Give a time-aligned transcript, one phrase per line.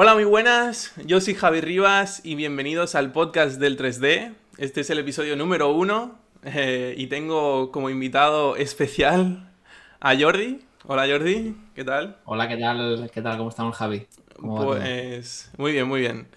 [0.00, 0.92] Hola, muy buenas.
[1.04, 4.32] Yo soy Javi Rivas y bienvenidos al podcast del 3D.
[4.56, 9.50] Este es el episodio número uno eh, y tengo como invitado especial
[9.98, 10.60] a Jordi.
[10.86, 12.16] Hola Jordi, ¿qué tal?
[12.26, 13.10] Hola, ¿qué tal?
[13.12, 13.38] ¿Qué tal?
[13.38, 14.06] ¿Cómo estamos, Javi?
[14.40, 16.28] pues muy bien, muy bien.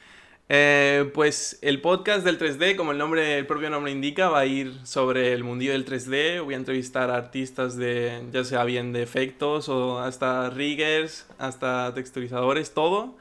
[0.50, 4.46] Eh, pues el podcast del 3D, como el nombre, el propio nombre indica, va a
[4.48, 6.44] ir sobre el mundillo del 3D.
[6.44, 11.94] Voy a entrevistar a artistas de, ya sea bien de efectos o hasta riggers, hasta
[11.94, 13.21] texturizadores, todo.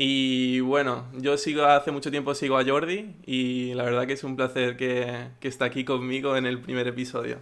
[0.00, 4.22] Y bueno, yo sigo hace mucho tiempo sigo a Jordi y la verdad que es
[4.22, 7.40] un placer que, que está aquí conmigo en el primer episodio.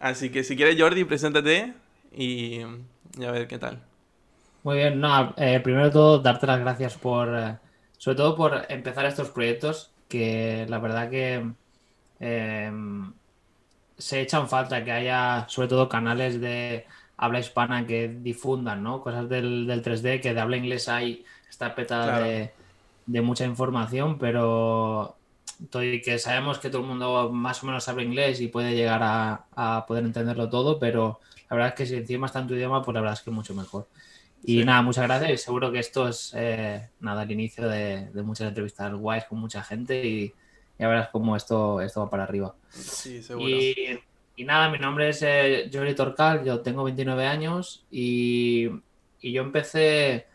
[0.00, 1.74] Así que si quieres Jordi, preséntate
[2.16, 3.82] y, a ver qué tal.
[4.62, 7.58] Muy bien, no, eh, primero de todo darte las gracias por, eh,
[7.98, 11.46] sobre todo por empezar estos proyectos que la verdad que
[12.20, 13.12] em,
[13.98, 16.86] se echan falta que haya sobre todo canales de
[17.18, 19.02] habla hispana que difundan ¿no?
[19.02, 22.50] cosas del, 3D, que de habla inglesa hay, está petada de,
[23.20, 25.16] mucha información, pero
[25.70, 29.84] que sabemos que todo el mundo más o menos sabe inglés y puede llegar a,
[29.86, 32.94] poder entenderlo todo, pero la verdad es que si encima está en tu idioma, pues
[32.94, 33.86] la verdad es que mucho mejor.
[34.44, 38.48] Y nada, muchas gracias y seguro que esto es eh, nada el inicio de, muchas
[38.48, 40.32] entrevistas guays con mucha gente y
[40.78, 42.54] ya verás cómo esto, esto va para arriba.
[42.70, 43.48] Sí, seguro.
[43.48, 44.00] Y,
[44.44, 48.68] nada, mi nombre es eh, Jordi Torcal, yo tengo 29 años y,
[49.22, 50.26] yo empecé,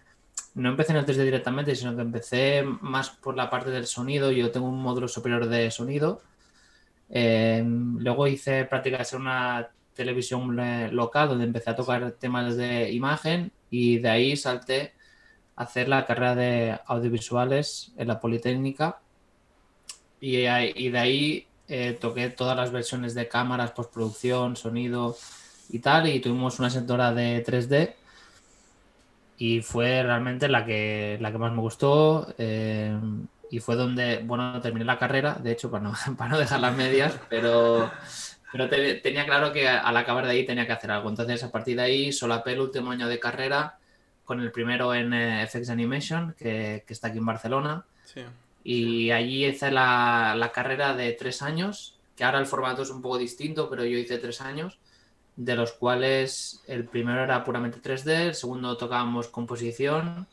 [0.57, 4.31] no empecé en el 3D directamente, sino que empecé más por la parte del sonido.
[4.31, 6.21] Yo tengo un módulo superior de sonido.
[7.09, 10.55] Eh, luego hice prácticas en una televisión
[10.95, 14.93] local donde empecé a tocar temas de imagen y de ahí salté
[15.55, 18.99] a hacer la carrera de audiovisuales en la Politécnica
[20.19, 25.15] y, de ahí eh, toqué todas las versiones de cámaras, postproducción, sonido
[25.69, 27.93] y tal y tuvimos una sectora de 3D
[29.37, 32.97] y fue realmente la que, la que más me gustó eh,
[33.49, 36.75] y fue donde, bueno, terminé la carrera, de hecho, para no, para no dejar las
[36.75, 37.89] medias, pero
[38.51, 41.09] pero tenía claro que al acabar de ahí tenía que hacer algo.
[41.09, 43.77] Entonces, a partir de ahí, solapé el último año de carrera
[44.23, 47.85] con el primero en eh, FX Animation, que, que, está aquí en Barcelona.
[48.05, 48.21] Sí.
[48.63, 53.01] Y allí hice la, la, carrera de tres años, que ahora el formato es un
[53.01, 54.79] poco distinto, pero yo hice tres años,
[55.37, 60.27] de los cuales el primero era puramente 3D, el segundo tocábamos composición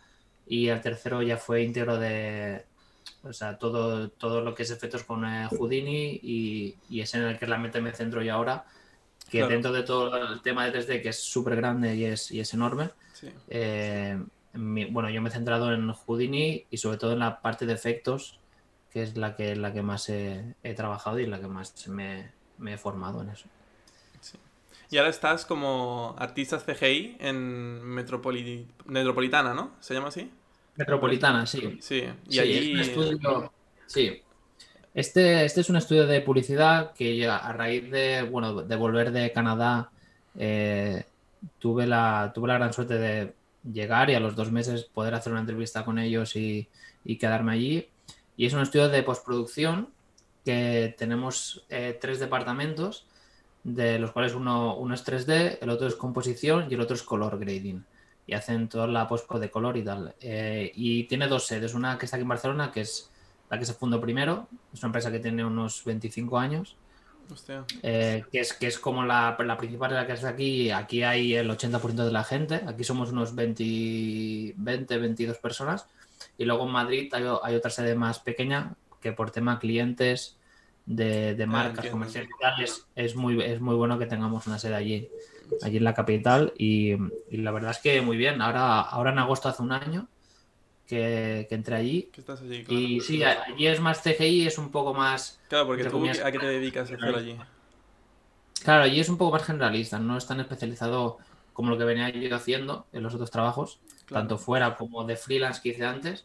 [0.47, 2.65] y el tercero ya fue íntegro de,
[3.23, 7.23] o sea, todo, todo lo que es efectos con eh, Houdini y, y, es en
[7.23, 8.65] el que realmente me centro yo ahora.
[9.31, 12.41] Que dentro de todo el tema de 3D, que es súper grande y es, y
[12.41, 12.91] es enorme,
[13.49, 14.23] eh,
[14.53, 18.39] bueno, yo me he centrado en Houdini y sobre todo en la parte de efectos,
[18.93, 22.75] que es la que, la que más he, trabajado y la que más me, me
[22.75, 23.49] he formado en eso.
[24.91, 29.73] Y ahora estás como artista CGI en Metropolitana, ¿no?
[29.81, 30.31] ¿Se llama así?
[30.77, 31.79] Metropolitana, sí.
[31.81, 32.83] Sí, y allí...
[33.87, 34.23] Sí.
[34.95, 39.33] Este, este es un estudio de publicidad que a raíz de, bueno, de volver de
[39.33, 39.91] Canadá
[40.39, 41.05] eh,
[41.59, 43.35] tuve, la, tuve la gran suerte de
[43.71, 46.69] llegar y a los dos meses poder hacer una entrevista con ellos y,
[47.19, 47.89] quedarme allí.
[48.37, 49.91] Y es un estudio de postproducción
[50.45, 53.07] que tenemos eh, tres departamentos,
[53.65, 57.03] de los cuales uno, uno es 3D, el otro es composición y el otro es
[57.03, 57.85] color grading.
[58.27, 60.15] Y hacen toda la postpro de color y tal.
[60.21, 63.11] Eh, y tiene dos sedes, una que está aquí en Barcelona, que es
[63.51, 66.77] la que se fundó primero, es una empresa que tiene unos 25 años,
[67.83, 71.03] eh, que, es, que es como la, la principal de la que está aquí, aquí
[71.03, 75.87] hay el 80% de la gente, aquí somos unos 20, 20 22 personas,
[76.37, 80.37] y luego en Madrid hay, hay, otra sede más pequeña, que por tema clientes
[80.87, 82.29] de, de ah, marcas comerciales
[82.95, 85.09] es, muy, es muy bueno que tengamos una sede allí
[85.63, 86.95] allí en la capital y,
[87.31, 88.41] la verdad es que muy bien.
[88.41, 90.09] Ahora, ahora en agosto hace un año
[90.87, 92.11] que, entré allí.
[92.69, 95.41] Y sí, allí es más CGI, es un poco más...
[95.49, 97.37] Claro, porque tú a qué te dedicas a hacer allí.
[98.63, 101.19] Claro, allí es un poco más generalista, no es tan especializado
[101.53, 103.79] como lo que venía yo haciendo en los otros trabajos,
[104.09, 106.25] tanto fuera como de freelance que hice antes,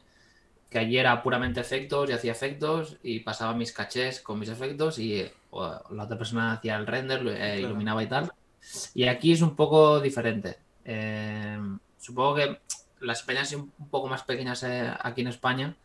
[0.69, 4.99] que allí era puramente efectos y hacía efectos y pasaba mis cachés con mis efectos
[4.99, 8.31] y la otra persona hacía el render, eh, iluminaba y tal.
[8.93, 10.57] Y aquí es un poco diferente.
[10.85, 11.59] Eh,
[11.97, 12.59] supongo que
[13.01, 15.75] las peñas son un poco más pequeñas eh, aquí en España.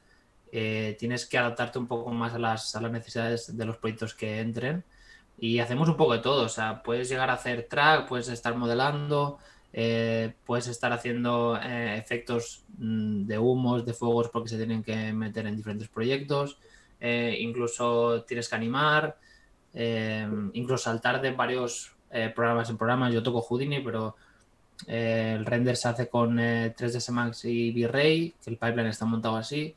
[0.53, 4.15] Eh, tienes que adaptarte un poco más a las, a las, necesidades de los proyectos
[4.15, 4.85] que entren.
[5.39, 6.45] Y hacemos un poco de todo.
[6.45, 9.39] O sea, puedes llegar a hacer track, puedes estar modelando,
[10.47, 15.57] puedes estar haciendo efectos mm, de humos, de fuegos, porque se tienen que meter en
[15.57, 16.59] diferentes proyectos.
[17.01, 19.17] incluso tienes que animar,
[20.53, 23.13] incluso saltar de varios eh, programas en programas.
[23.13, 24.17] Yo toco Houdini, pero
[24.89, 29.37] Eh, el render se hace con 3ds Max y V-Ray, que el pipeline está montado
[29.37, 29.77] así,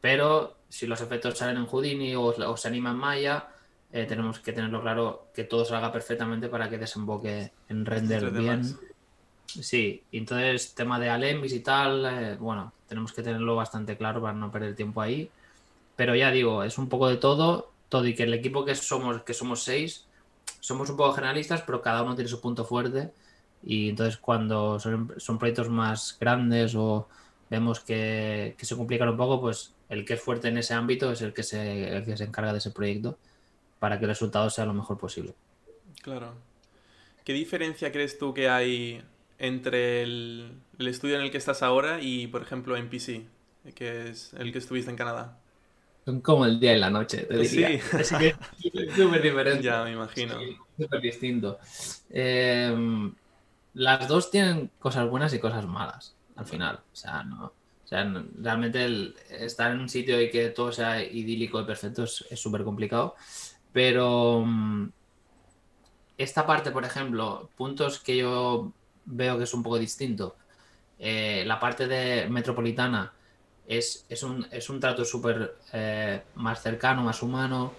[0.00, 3.48] pero si los efectos salen en Houdini o, se anima en Maya,
[3.92, 8.62] tenemos que tenerlo claro que todo salga perfectamente para que desemboque en render bien.
[9.60, 14.50] Sí, entonces tema de Alemis y tal, bueno, tenemos que tenerlo bastante claro para no
[14.50, 15.30] perder tiempo ahí.
[15.96, 19.22] Pero ya digo, es un poco de todo, todo y que el equipo que somos,
[19.22, 20.06] que somos seis,
[20.60, 23.12] somos un poco generalistas, pero cada uno tiene su punto fuerte.
[23.62, 27.08] Y entonces cuando son, son proyectos más grandes o
[27.50, 31.20] vemos que, se complican un poco, pues el que es fuerte en ese ámbito es
[31.20, 33.18] el que, se, el que se encarga de ese proyecto
[33.78, 35.34] para que el resultado sea lo mejor posible.
[36.00, 36.32] Claro.
[37.24, 39.02] ¿Qué diferencia crees tú que hay
[39.42, 43.26] entre el, el estudio en el que estás ahora y, por ejemplo, en PC,
[43.74, 45.36] que es el que estuviste en Canadá?
[46.04, 47.80] Son como el día y la noche, te diría.
[48.04, 48.32] Sí.
[48.72, 49.64] es súper diferente.
[49.64, 50.36] Ya, me imagino.
[50.78, 51.58] súper distinto.
[52.08, 53.12] Em,
[53.74, 56.80] las dos tienen cosas buenas y cosas malas, al final.
[56.92, 58.04] O sea, no, o sea
[58.38, 62.62] realmente el estar en un sitio y que todo sea idílico y perfecto es súper
[62.62, 63.16] complicado.
[63.72, 64.88] Pero mm,
[66.16, 68.72] esta parte, por ejemplo, puntos que yo
[69.04, 70.36] veo que es un poco distinto.
[70.98, 73.12] Eh, la parte de metropolitana
[73.66, 77.72] es, es, un, es un trato súper eh, más cercano, más humano.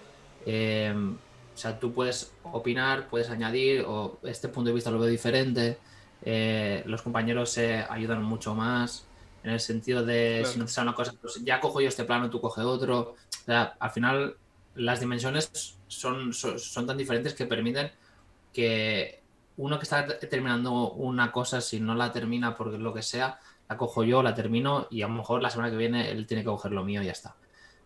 [0.44, 5.08] Eh, o sea, tú puedes opinar, puedes añadir, o este punto de vista lo veo
[5.08, 5.78] diferente.
[6.86, 9.06] Los compañeros se ayudan mucho más
[9.44, 12.40] en el sentido de si necesitas una cosa, pues ya cojo yo este plano, tú
[12.40, 13.00] coge otro.
[13.00, 14.36] O sea, al final
[14.74, 17.90] las dimensiones son, son, son tan diferentes que permiten
[18.52, 19.22] que
[19.56, 23.76] uno que está terminando una cosa, si no la termina por lo que sea, la
[23.76, 26.48] cojo yo, la termino y a lo mejor la semana que viene él tiene que
[26.48, 27.36] coger lo mío y ya está.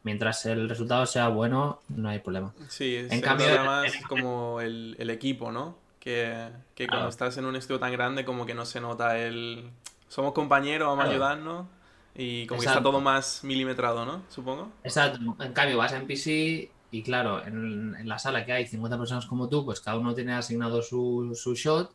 [0.02, 2.54] Mientras el resultado sea bueno, no hay problema.
[2.68, 5.76] Sí, en cambio, más como el, equipo, ¿no?
[5.98, 6.48] Que,
[6.88, 9.70] cuando estás en un estudio tan grande como que no se nota el...
[10.08, 11.66] Somos compañeros, vamos a ayudarnos
[12.14, 14.22] y como que está todo más milimetrado, ¿no?
[14.28, 14.70] Supongo.
[14.82, 15.20] Exacto.
[15.40, 19.26] En cambio, vas a NPC y claro, en, en, la sala que hay 50 personas
[19.26, 21.94] como tú, pues cada uno tiene asignado su, su shot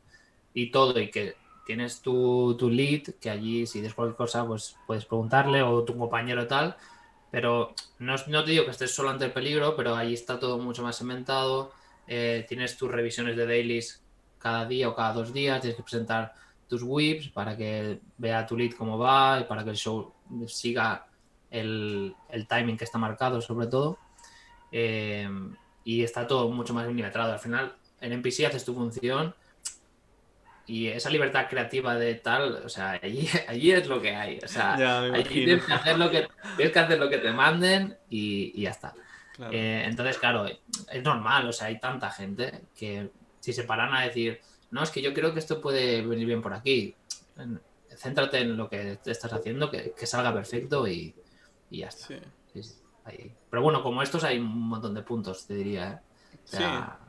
[0.53, 1.35] y todo y que
[1.65, 5.97] tienes tu, tu, lead, que allí si des cualquier cosa, pues puedes preguntarle o tu
[5.97, 6.75] compañero tal,
[7.31, 10.59] pero no, no te digo que estés solo ante el peligro, pero allí está todo
[10.59, 11.71] mucho más cementado,
[12.07, 14.03] eh, tienes tus revisiones de dailies
[14.37, 16.33] cada día o cada dos días, tienes que presentar
[16.67, 20.13] tus whips para que vea tu lead cómo va y para que el show
[20.47, 21.07] siga
[21.49, 23.97] el, el timing que está marcado sobre todo.
[24.73, 25.29] Eh,
[25.85, 27.31] y está todo mucho más milimetrado.
[27.31, 29.35] Al final, en NPC haces tu función
[30.65, 34.39] y esa libertad creativa de tal, o sea, allí, allí es lo que hay.
[34.43, 36.27] O sea, allí tienes que, hacer lo que,
[36.57, 38.93] tienes que hacer lo que te manden y, ya está.
[39.51, 43.09] Eh, entonces, claro, es normal, o sea, hay tanta gente que
[43.39, 44.39] si se paran a decir,
[44.71, 46.95] no, es que yo creo que esto puede venir bien por aquí,
[47.95, 51.13] céntrate en lo que estás haciendo, que, salga perfecto y,
[51.69, 52.15] ya está.
[53.49, 55.91] Pero bueno, como estos hay un montón de puntos, te diría.
[55.91, 55.99] ¿eh?
[56.43, 56.99] O sea,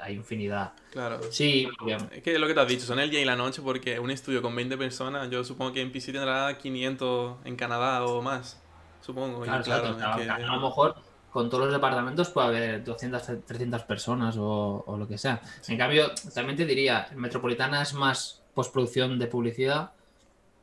[0.00, 0.72] hay infinidad.
[0.90, 1.20] Claro.
[1.30, 1.68] Sí,
[2.10, 4.10] Es que lo que te has dicho, son el día y la noche porque un
[4.10, 8.60] estudio con 20 personas, yo supongo que en PC tendrá 500 en Canadá o más,
[9.00, 9.40] supongo.
[9.42, 10.96] Claro, A lo mejor
[11.30, 15.40] con todos los departamentos puede haber 200, 300 personas o, lo que sea.
[15.68, 19.92] En cambio, también te diría, Metropolitana es más postproducción de publicidad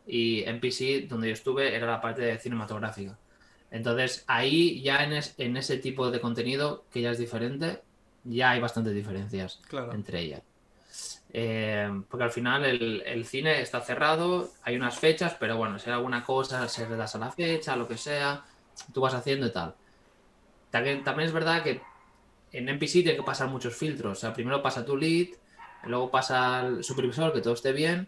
[0.08, 3.18] y en PC, donde yo estuve, era la parte cinematográfica.
[3.74, 7.82] Entonces, ahí ya en, en ese tipo de contenido, que ya es diferente,
[8.24, 9.60] ya hay bastantes diferencias
[9.92, 10.44] entre ellas.
[11.36, 15.96] Eh, porque al final el, cine está cerrado, hay unas fechas, pero bueno, si hay
[15.96, 18.44] alguna cosa, se redas a la fecha, lo que sea,
[18.94, 19.74] tú vas haciendo y tal.
[20.70, 21.82] También, también es verdad que
[22.52, 24.20] en NPC tiene que pasar muchos filtros.
[24.20, 25.30] O sea, primero pasa tu lead,
[25.86, 28.08] luego pasa el supervisor, que todo esté bien.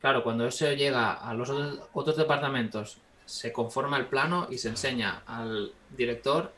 [0.00, 1.50] Claro, cuando eso llega a los
[1.92, 6.52] otros departamentos, se conforma el plano y se enseña al director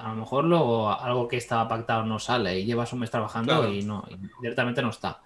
[0.00, 3.68] a lo mejor luego algo que estaba pactado no sale y llevas un mes trabajando
[3.68, 4.06] y no,
[4.40, 5.20] directamente no está.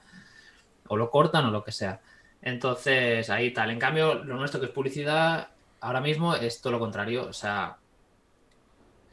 [0.88, 2.00] O lo cortan o lo que sea.
[2.42, 3.70] Entonces, ahí tal.
[3.70, 5.48] En cambio, lo nuestro que es publicidad,
[5.80, 7.26] ahora mismo es todo lo contrario.
[7.28, 7.76] O sea,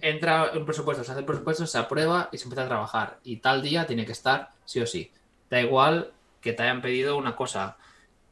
[0.01, 3.20] entra un presupuesto, se hace el presupuesto, se aprueba y se empieza a trabajar.
[3.24, 5.12] Y tal día tiene que estar sí o sí.
[5.50, 7.77] Da igual que te hayan pedido una cosa.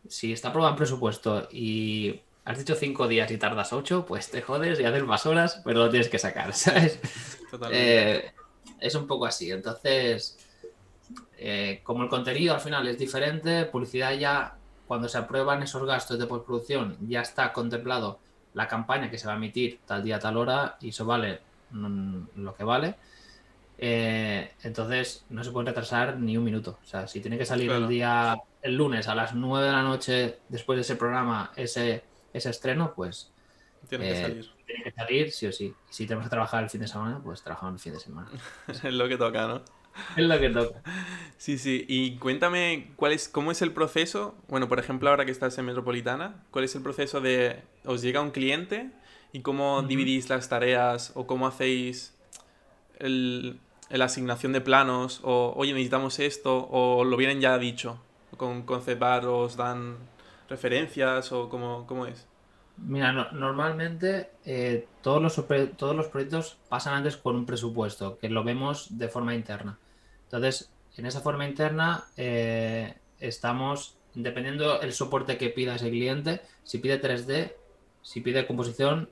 [0.07, 4.41] Si está aprobado el presupuesto y has dicho cinco días y tardas ocho, pues te
[4.41, 6.99] jodes y haces más horas, pero lo tienes que sacar, ¿sabes?
[7.71, 8.31] Eh,
[8.79, 9.51] es un poco así.
[9.51, 10.35] Entonces,
[11.37, 14.55] eh, como el contenido al final es diferente, publicidad ya,
[14.87, 18.17] cuando se aprueban esos gastos de postproducción, ya está contemplado
[18.55, 22.19] la campaña que se va a emitir tal día, tal hora, y eso vale mm,
[22.37, 22.95] lo que vale.
[23.77, 26.79] Eh, entonces no se puede retrasar ni un minuto.
[26.83, 29.83] O sea, si tiene que salir el día, el lunes a las 9 de la
[29.83, 33.31] noche, después de ese programa, ese, ese estreno, pues
[33.87, 34.51] tiene que salir.
[34.65, 35.73] Tiene que salir, sí o sí.
[35.89, 38.29] Si tenemos que trabajar el fin de semana, pues trabajamos el fin de semana.
[38.67, 39.61] es lo que toca, ¿no?
[40.15, 40.81] Es lo que toca.
[41.37, 41.85] Sí, sí.
[41.87, 44.35] Y cuéntame, ¿cuál es, ¿cómo es el proceso?
[44.47, 47.61] Bueno, por ejemplo, ahora que estás en Metropolitana, ¿cuál es el proceso de...
[47.85, 48.91] ¿Os llega un cliente
[49.31, 52.13] y cómo dividís las tareas o cómo hacéis
[52.99, 53.59] el,
[53.89, 57.99] la asignación de planos o, oye, necesitamos esto o lo vienen ya dicho?
[58.37, 59.97] ¿Con Concepar os dan
[60.49, 62.27] referencias o cómo, cómo es?
[62.77, 68.43] Mira, normalmente eh, todos, los, todos los proyectos pasan antes con un presupuesto, que lo
[68.43, 69.77] vemos de forma interna.
[70.23, 76.77] Entonces, en esa forma interna eh, estamos, dependiendo el soporte que pida ese cliente, si
[76.77, 77.53] pide 3D,
[78.01, 79.09] si pide composición,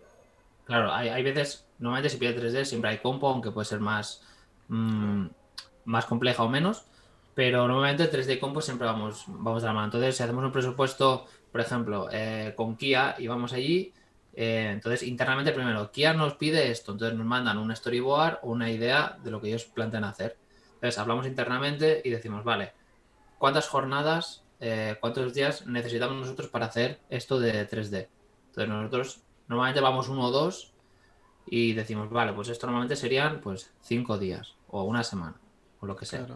[0.65, 4.23] claro, hay, veces, normalmente si pide 3D siempre hay compo, aunque puede ser más,
[4.69, 5.25] mm,
[5.85, 6.85] más compleja o menos,
[7.37, 9.85] pero normalmente 3D compo siempre vamos, vamos de la mano.
[9.85, 13.93] Entonces, si hacemos un presupuesto por ejemplo, eh, con Kia íbamos allí,
[14.33, 18.69] eh, entonces internamente primero, Kia nos pide esto, entonces nos mandan un storyboard o una
[18.69, 20.37] idea de lo que ellos plantean hacer.
[20.75, 22.73] Entonces hablamos internamente y decimos, vale,
[23.37, 28.07] ¿cuántas jornadas, eh, cuántos días necesitamos nosotros para hacer esto de 3D?
[28.47, 30.73] Entonces nosotros normalmente vamos uno o dos
[31.47, 35.37] y decimos, vale, pues esto normalmente serían pues cinco días o una semana
[35.79, 36.27] o lo que sea.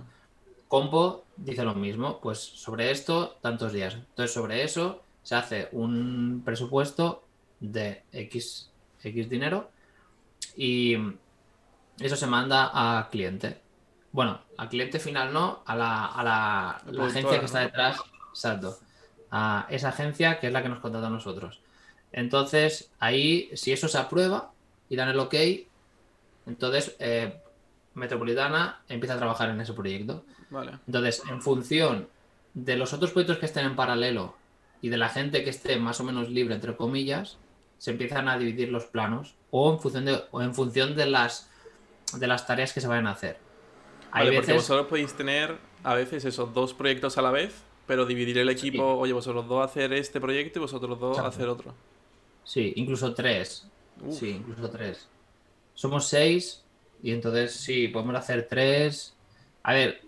[0.71, 3.95] Compo dice lo mismo, pues sobre esto tantos días.
[3.95, 7.25] Entonces sobre eso se hace un presupuesto
[7.59, 8.71] de X,
[9.03, 9.69] X dinero
[10.55, 10.95] y
[11.99, 13.59] eso se manda a cliente.
[14.13, 16.69] Bueno, al cliente final no, a la, a la,
[17.05, 17.97] agencia que está detrás,
[18.29, 18.77] exacto.
[19.29, 21.59] A esa agencia que es la que nos contrata a nosotros.
[22.13, 24.53] Entonces, ahí, si eso se aprueba
[24.87, 25.35] y dan el ok,
[26.45, 27.41] entonces eh,
[27.93, 30.23] Metropolitana empieza a trabajar en ese proyecto.
[30.87, 32.07] Entonces, en función
[32.53, 34.35] de los otros proyectos que estén en paralelo
[34.81, 37.37] y de la gente que esté más o menos libre, entre comillas,
[37.77, 41.49] se empiezan a dividir los planos o en función de, o en función de, las,
[42.17, 43.37] de las tareas que se vayan a hacer.
[44.11, 48.37] Vale, porque vosotros podéis tener a veces esos dos proyectos a la vez, pero dividir
[48.37, 51.73] el equipo, oye, vosotros dos hacer este proyecto y vosotros dos hacer otro.
[52.43, 53.67] Sí, incluso tres.
[54.09, 55.07] Sí, incluso tres.
[55.73, 56.63] Somos seis
[57.01, 59.15] y entonces sí, podemos hacer tres.
[59.63, 60.01] A ver,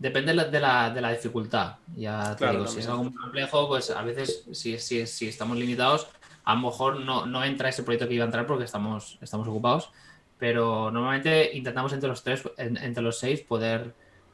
[0.00, 1.74] Depende de la, de la dificultad.
[1.94, 5.58] Ya te digo, si es algo muy complejo, pues a veces si, si, si estamos
[5.58, 6.08] limitados,
[6.44, 9.46] a lo mejor no, no, entra ese proyecto que iba a entrar porque estamos, estamos
[9.46, 9.90] ocupados.
[10.38, 13.92] Pero normalmente intentamos entre los tres, entre los seis, poder,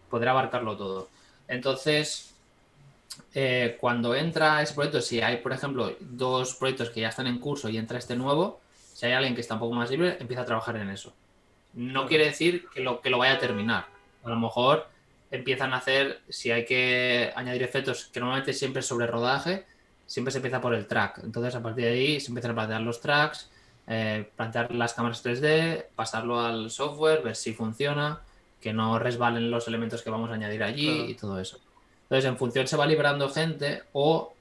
[0.09, 1.09] poder abarcarlo todo.
[1.49, 2.37] Entonces,
[3.35, 7.41] eh, cuando entra ese proyecto, si hay, por ejemplo, dos proyectos que ya están en
[7.41, 8.61] curso y entra este nuevo,
[8.93, 11.13] si hay alguien que está un poco más libre, empieza a trabajar en eso.
[11.75, 13.87] No quiere decir que lo, que lo vaya a terminar.
[14.23, 14.95] A lo mejor
[15.31, 19.67] empiezan a hacer, si hay que añadir efectos, que normalmente siempre es sobre rodaje,
[20.07, 21.21] siempre se empieza por el track.
[21.25, 23.51] Entonces, a partir de ahí se empiezan a plantear los tracks,
[23.87, 28.21] eh, plantear las cámaras 3D, pasarlo al software, ver si funciona,
[28.61, 31.59] que no resbalen los elementos que vamos a añadir allí y todo eso.
[32.05, 34.33] Entonces, en función se va liberando gente o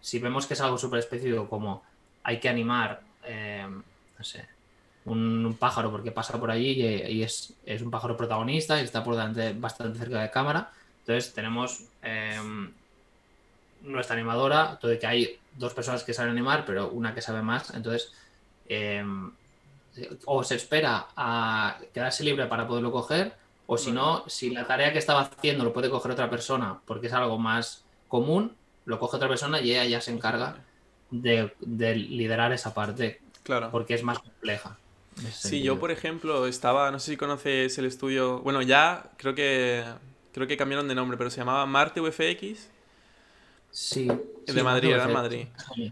[0.00, 1.82] si vemos que es algo súper específico como
[2.22, 4.46] hay que animar, eh, no sé,
[5.06, 9.52] un, pájaro porque pasa por allí y, es, un pájaro protagonista y está por delante
[9.52, 10.70] bastante cerca de cámara.
[11.00, 12.72] Entonces tenemos em,
[13.82, 17.74] nuestra animadora, todo que hay dos personas que saben animar, pero una que sabe más.
[17.74, 18.12] Entonces,
[18.68, 19.30] em,
[20.24, 23.34] o se espera a quedarse libre para poderlo coger,
[23.66, 27.06] o si no, si la tarea que estaba haciendo lo puede coger otra persona porque
[27.06, 30.56] es algo más común, lo coge otra persona y ella ya se encarga
[31.10, 33.20] de, de liderar esa parte.
[33.42, 33.70] Claro.
[33.70, 34.76] Porque es más compleja.
[35.32, 39.84] Sí, yo por ejemplo estaba, no sé si conoces el estudio, bueno, ya creo que
[40.32, 42.70] creo que cambiaron de nombre, pero se llamaba Marte UFX.
[43.70, 44.10] Sí.
[44.46, 45.46] De Madrid, era Madrid.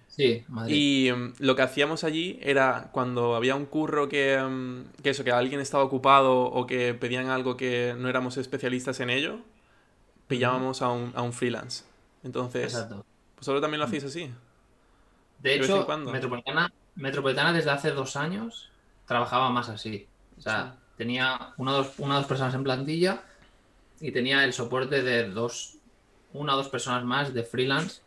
[0.09, 0.75] Sí, Madrid.
[0.75, 5.25] Y em, lo que hacíamos allí era cuando había un curro que, em, que eso,
[5.25, 9.39] que alguien estaba ocupado o que pedían algo que no éramos especialistas en ello,
[10.29, 11.85] pillábamos a un, a un freelance.
[12.25, 13.05] Entonces, Exacto.
[13.37, 14.31] ¿vosotros también lo hacéis así?
[15.41, 18.72] De hecho, Metropolitana, Metropolitana desde hace dos años
[19.07, 20.07] trabajaba más así.
[20.39, 23.23] O sea, tenía una o, dos, una dos personas en plantilla
[24.01, 25.77] y tenía el soporte de dos,
[26.33, 28.01] una o dos personas más de freelance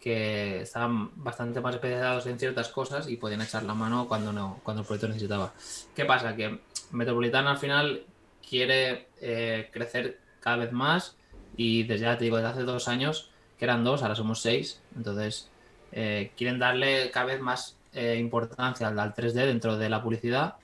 [0.00, 4.60] que estaban bastante más especializados en ciertas cosas y podían echar la mano cuando no,
[4.62, 5.52] cuando el proyecto necesitaba.
[5.96, 6.36] ¿Qué pasa?
[6.36, 6.60] Que
[6.92, 8.04] Metropolitana al final
[8.46, 11.16] quiere eh, crecer cada vez más
[11.56, 14.82] y desde ya te digo, desde hace dos años, que eran dos, ahora somos seis,
[14.94, 15.48] entonces
[15.92, 20.56] eh, quieren darle cada vez más eh, importancia al, 3D dentro de la publicidad,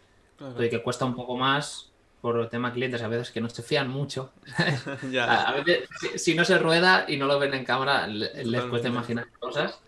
[0.59, 3.63] y que cuesta un poco más por el tema clientes, a veces que no se
[3.63, 4.33] fían mucho.
[5.21, 9.29] a, veces, si, no se rueda y no lo ven en cámara, les cuesta imaginar
[9.39, 9.81] cosas.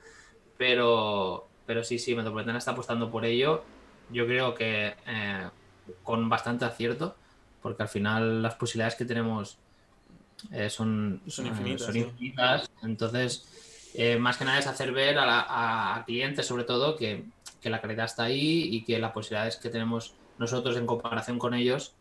[0.57, 3.65] Pero, pero sí, sí, Metropolitana está apostando por ello.
[4.11, 5.49] Yo creo que eh,
[6.03, 7.17] con bastante acierto,
[7.61, 9.59] porque al final las posibilidades que tenemos
[10.51, 12.71] eh, son, son, infinitas, infinitas.
[12.83, 13.47] Entonces,
[13.95, 17.25] eh, más que nada es hacer ver a, a clientes, sobre todo, que,
[17.61, 21.55] que, la calidad está ahí y que las posibilidades que tenemos nosotros en comparación con
[21.55, 21.95] ellos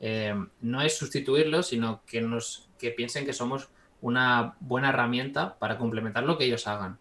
[0.00, 3.68] eh, no es sustituirlos, sino que, nos, que piensen que somos
[4.02, 6.98] una buena herramienta para complementar lo que ellos hagan.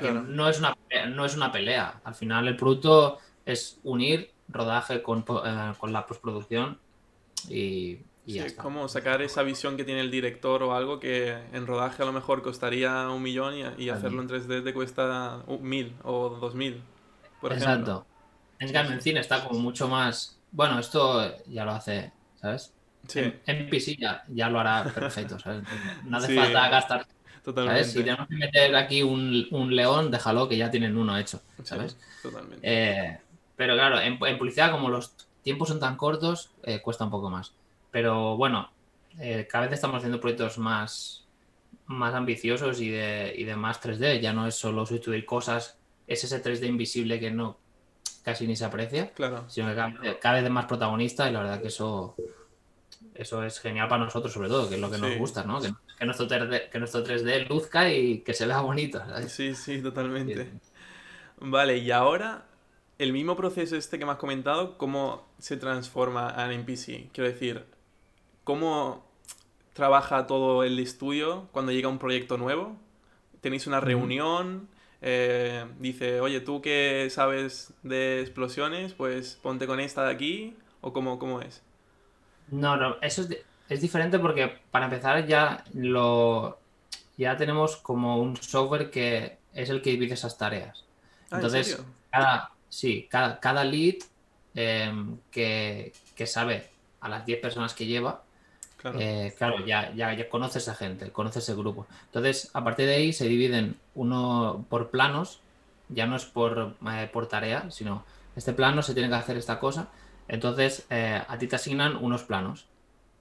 [0.00, 0.76] que no, es una,
[1.08, 2.00] no es una pelea.
[2.04, 6.78] Al final el producto es unir rodaje con, eh, con la postproducción
[7.48, 11.66] y, y es como sacar esa visión que tiene el director o algo que en
[11.66, 16.28] rodaje a lo mejor costaría un millón y, hacerlo en 3D te cuesta mil o
[16.28, 16.82] dos mil,
[17.40, 18.06] por Exacto.
[18.58, 20.38] En cambio, en cine está como mucho más...
[20.52, 22.12] Bueno, esto ya lo hace
[22.42, 22.72] ¿sabes?
[23.08, 23.20] Sí.
[23.46, 25.62] En, PC ya, ya, lo hará perfecto, ¿sabes?
[26.04, 27.06] No hace falta gastar.
[27.42, 27.84] Totalmente.
[27.84, 31.96] Si tenemos que meter aquí un, un, león, déjalo que ya tienen uno hecho, ¿sabes?
[32.22, 32.60] totalmente.
[32.62, 33.18] Eh,
[33.56, 35.12] pero claro, en, publicidad, como los
[35.42, 37.52] tiempos son tan cortos, eh, cuesta un poco más.
[37.92, 38.72] Pero bueno,
[39.20, 41.28] eh, cada vez estamos haciendo proyectos más,
[41.86, 44.20] más ambiciosos y de, y de más 3D.
[44.20, 47.58] Ya no es solo sustituir cosas, es ese 3D invisible que no
[48.24, 49.44] casi ni se aprecia, claro.
[49.48, 52.14] sino que cada, vez es más protagonista y la verdad que eso,
[53.14, 55.60] eso es genial para nosotros sobre todo, que es lo que nos gusta, ¿no?
[55.60, 59.02] Que, nuestro 3D, que nuestro 3D luzca y que se vea bonito.
[59.28, 60.50] Sí, sí, totalmente.
[61.38, 62.46] Vale, y ahora
[62.98, 67.10] el mismo proceso este que me has comentado, ¿cómo se transforma en NPC?
[67.12, 67.64] Quiero decir,
[68.44, 69.04] ¿cómo
[69.72, 72.76] trabaja todo el estudio cuando llega un proyecto nuevo?
[73.40, 74.68] ¿Tenéis una reunión?
[75.00, 80.92] Eh, dice, oye, tú que sabes de explosiones, pues ponte con esta de aquí, o
[80.92, 81.62] cómo, cómo es.
[82.50, 83.26] No, no, eso
[83.68, 86.58] es, diferente porque para empezar ya lo
[87.16, 90.84] ya tenemos como un software que es el que divide esas tareas.
[91.30, 93.96] Ah, Entonces, cada, sí, cada, cada lead
[94.54, 98.22] em, que, que, sabe a las 10 personas que lleva,
[98.82, 101.86] Claro, eh, claro ya, ya, ya, conoces a gente, conoces el grupo.
[102.06, 105.40] Entonces, a partir de ahí se dividen uno por planos,
[105.88, 109.60] ya no es por, eh, por tarea, sino este plano se tiene que hacer esta
[109.60, 109.88] cosa.
[110.26, 112.66] Entonces, eh, a ti te asignan unos planos.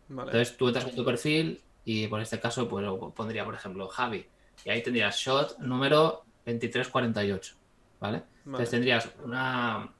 [0.09, 4.25] Entonces, tú entras con tu perfil y por este caso, pues pondría, por ejemplo, Javi.
[4.65, 7.55] Y ahí tendrías shot número 2348.
[7.99, 8.23] ¿Vale?
[8.45, 9.91] Entonces tendrías una,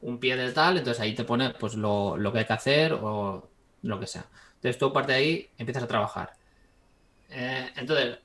[0.00, 2.92] un pie de tal, entonces ahí te pone pues lo, lo que hay que hacer
[2.92, 3.48] o
[3.82, 4.26] lo que sea.
[4.56, 6.32] Entonces tú parte de ahí empiezas a trabajar.
[7.30, 8.18] Eh, entonces,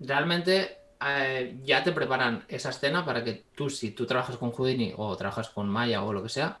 [0.00, 4.94] realmente eh, ya te preparan esa escena para que tú, si tú trabajas con Houdini
[4.96, 6.58] o trabajas con Maya o lo que sea,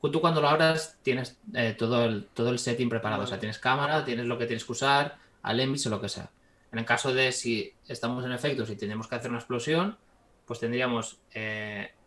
[0.00, 3.22] tú cuando lo abras tienes eh, todo, el, todo el setting preparado.
[3.22, 6.30] O sea, tienes cámara, tienes lo que tienes que usar, Alemis o lo que sea.
[6.72, 9.96] En el caso de si estamos en efectos y tenemos que hacer una explosión,
[10.44, 11.20] pues tendríamos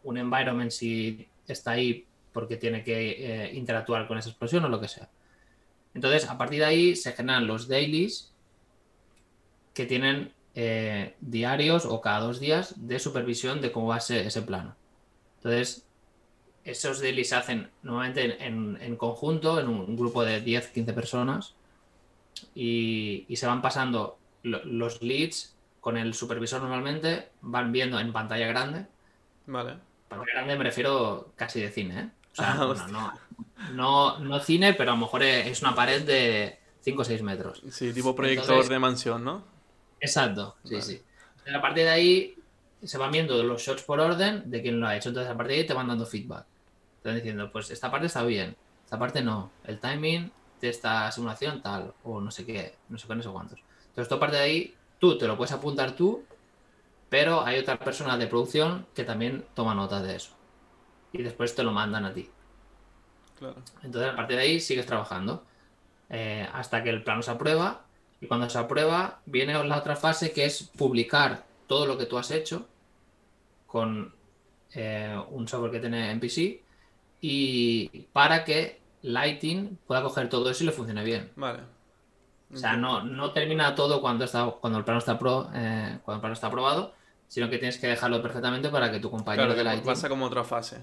[0.03, 4.89] un environment si está ahí porque tiene que interactuar con esa explosión o lo que
[4.89, 5.09] sea.
[5.97, 8.31] Entonces, a partir de ahí se generan los dailies
[9.73, 14.27] que tienen eh, diarios o cada dos días de supervisión de cómo va a ser
[14.27, 14.75] ese plano.
[15.37, 15.87] Entonces,
[16.63, 21.55] esos dailies se hacen nuevamente en, conjunto, en un grupo de 10, 15 personas,
[22.53, 28.85] y, se van pasando los leads con el supervisor normalmente, van viendo en pantalla grande.
[29.47, 29.77] Vale.
[30.09, 32.09] Pantalla grande me refiero casi de cine, ¿eh?
[32.33, 33.13] O sea, ah, no, no,
[33.73, 37.61] no cine, pero a lo mejor es una pared de 5 o 6 metros.
[37.69, 39.43] Sí, tipo proyector de mansión, ¿no?
[39.99, 41.01] Exacto, sí, sí.
[41.53, 42.35] a partir de ahí
[42.83, 45.09] se van viendo los shots por orden de quién lo ha hecho.
[45.09, 46.45] Entonces, a partir de ahí te van dando feedback.
[47.01, 49.51] Te van diciendo, pues esta parte está bien, esta parte no.
[49.65, 53.29] El timing de esta simulación tal, o no sé qué, no sé qué, no sé
[53.29, 53.59] cuántos.
[53.89, 56.23] Entonces, tú parte de ahí, tú te lo puedes apuntar tú,
[57.09, 60.31] pero hay otra persona de producción que también toma nota de eso.
[61.11, 62.29] Y después te lo mandan a ti.
[63.83, 65.43] Entonces, a partir de ahí sigues trabajando
[66.09, 67.83] eh, hasta que el plano se aprueba.
[68.19, 72.17] Y cuando se aprueba, viene la otra fase que es publicar todo lo que tú
[72.17, 72.67] has hecho
[73.67, 74.13] con
[74.73, 76.61] eh, un software que tiene NPC
[77.21, 81.31] y para que Lighting pueda coger todo eso y le funcione bien.
[81.35, 81.59] Vale.
[82.53, 86.15] O sea, no, no termina todo cuando, está, cuando, el plano está pro, eh, cuando
[86.15, 86.93] el plano está aprobado,
[87.27, 89.85] sino que tienes que dejarlo perfectamente para que tu compañero de Lighting...
[89.85, 90.77] Pasa como otra fase.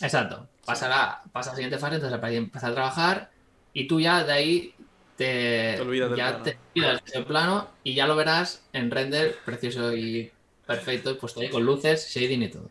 [0.00, 0.48] Exacto.
[0.64, 3.30] Pasará, pasa a la siguiente fase, entonces empezar a trabajar
[3.72, 4.74] y tú ya de ahí
[5.16, 10.30] te, olvidas ya te olvidas del plano y ya lo verás en render precioso y
[10.66, 12.70] perfecto, puesto ahí con luces, shading y todo.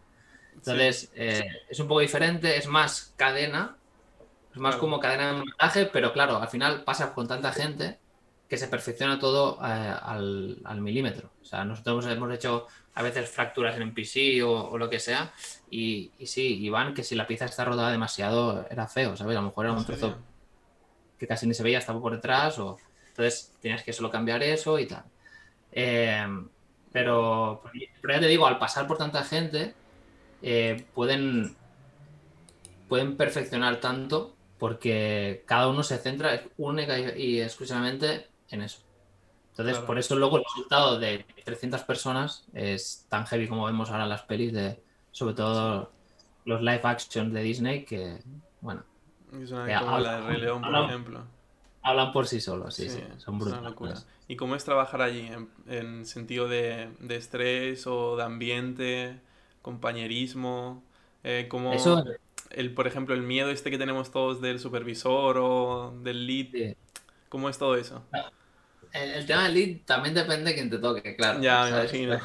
[0.54, 3.78] Entonces, eh, es un poco diferente, es más cadena.
[4.52, 8.00] Es más como cadena de montaje, pero claro, al final pasa con tanta gente
[8.48, 11.32] que se perfecciona todo eh, al, milímetro.
[11.42, 15.34] O sea, nosotros hemos hecho a veces fracturas en NPC o, o lo que sea,
[15.70, 19.36] y, y sí, Iván, que si la pieza está rodada demasiado era feo, ¿sabes?
[19.36, 20.18] A lo mejor era un trozo
[21.18, 22.78] que casi ni se veía, estaba por detrás, o
[23.10, 25.04] entonces tenías que solo cambiar eso y tal.
[25.72, 26.26] Eh,
[26.92, 27.62] pero,
[28.02, 29.74] pero ya te digo, al pasar por tanta gente,
[30.42, 31.56] eh, pueden,
[32.88, 38.80] pueden perfeccionar tanto porque cada uno se centra única y, exclusivamente en eso.
[39.52, 44.04] Entonces, por eso luego el resultado de 300 personas es tan heavy como vemos ahora
[44.04, 45.92] en las pelis de, sobre todo
[46.44, 48.20] los live action de Disney, que,
[48.60, 48.84] bueno.
[49.42, 51.24] Es una como la de Rey León, por ejemplo.
[51.82, 54.08] Hablan por sí solos, sí, sí, son brutales.
[54.28, 55.30] ¿Y cómo es trabajar allí?
[55.68, 59.22] ¿En, sentido de, de, estrés o de ambiente,
[59.62, 60.84] compañerismo?
[61.24, 62.04] Eh, ¿cómo, Eso...
[62.50, 66.76] el, por ejemplo, el miedo este que tenemos todos del supervisor o del lead?
[67.36, 68.02] ¿Cómo es todo eso?
[68.94, 71.42] El, tema del lead también depende de quién te toque, claro.
[71.42, 72.18] Ya, me imagino.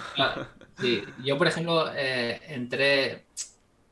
[0.79, 3.25] Sí, yo por ejemplo eh, entré,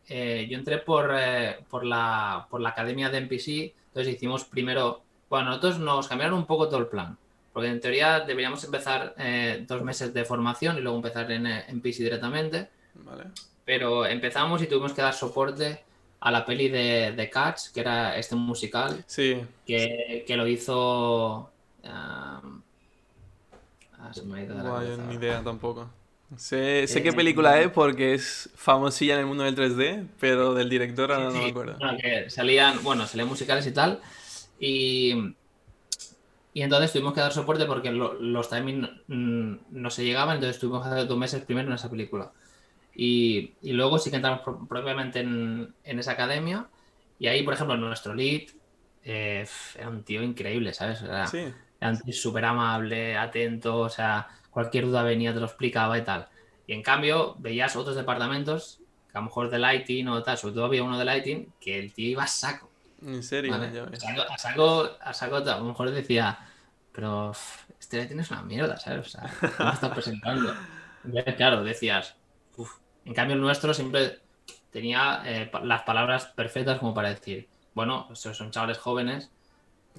[0.08, 5.02] eh, yo entré por, eh, por, la, por la academia de NPC, entonces hicimos primero,
[5.28, 7.18] bueno, nosotros nos cambiaron un poco todo el plan,
[7.52, 9.16] porque en teoría deberíamos empezar
[9.66, 13.24] dos meses de formación y luego empezar en NPC directamente, vale.
[13.64, 15.82] pero empezamos y tuvimos que dar soporte
[16.20, 19.40] a la peli de, de Cats, que era este musical, sí.
[19.66, 21.50] que, que lo hizo...
[21.84, 22.40] ah,
[24.12, 25.88] se me ha ido ni idea tampoco.
[26.36, 30.68] Sé, sé qué película es porque es famosilla en el mundo del 3D, pero del
[30.68, 31.78] director ahora no me acuerdo.
[32.28, 34.00] salían, bueno, salían musicales y tal.
[34.60, 35.34] Y,
[36.52, 40.90] y entonces tuvimos que dar soporte porque los timings no se llegaban, entonces tuvimos que
[40.92, 42.30] hacer dos meses primero en esa película.
[43.00, 46.68] Y, y luego sí que entramos propiamente en, en, esa academia.
[47.18, 48.48] Y ahí, por ejemplo, nuestro lead
[49.04, 51.00] eh, era un tío increíble, ¿sabes?
[51.02, 51.46] Era, sí.
[51.80, 56.28] era súper amable, atento, o sea cualquier duda venía, te lo explicaba y tal.
[56.66, 58.80] Y en cambio, veías otros departamentos,
[59.10, 61.78] que a lo mejor de Lighting o tal, sobre todo había uno de Lighting, que
[61.78, 62.68] el tío iba a saco.
[63.00, 63.54] ¿En serio?
[63.54, 66.40] A, saco, a, saco, a lo mejor decía,
[66.92, 67.30] pero
[67.78, 69.06] este Lighting es una mierda, ¿sabes?
[69.06, 70.52] O sea, ¿cómo está presentando?
[71.36, 72.16] claro, decías,
[73.08, 74.18] En cambio, el nuestro siempre
[74.70, 79.30] tenía eh, las palabras perfectas como para decir, bueno, son chavales jóvenes.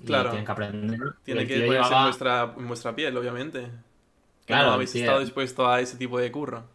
[0.05, 0.29] claro.
[0.29, 0.99] tienen que aprender.
[1.23, 3.71] Tiene que ponerse en, vuestra, en vuestra piel, obviamente.
[4.45, 6.65] Claro, habéis estado dispuesto a ese tipo de curro.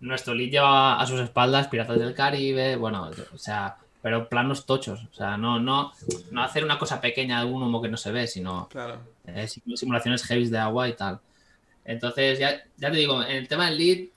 [0.00, 5.00] Nuestro lead lleva a sus espaldas Piratas del Caribe, bueno, o sea, pero planos tochos.
[5.12, 5.92] O sea, no, no,
[6.32, 8.68] no hacer una cosa pequeña de un humo que no se ve, sino
[9.28, 11.20] eh, simulaciones heavy de agua y tal.
[11.84, 14.08] Entonces, ya, ya te digo, en el tema del lead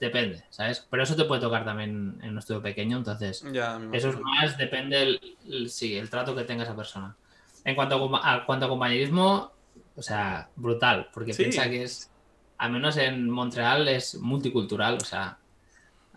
[0.00, 0.86] depende, ¿sabes?
[0.90, 3.44] Pero eso te puede tocar también en un estudio pequeño, entonces
[3.92, 5.02] eso es más, depende
[5.46, 7.16] el, sí, el trato que tenga esa persona.
[7.64, 9.52] En cuanto a, cuanto a compañerismo,
[9.96, 12.10] o sea, brutal, porque piensa que es
[12.58, 15.38] al menos en Montreal es multicultural, o sea,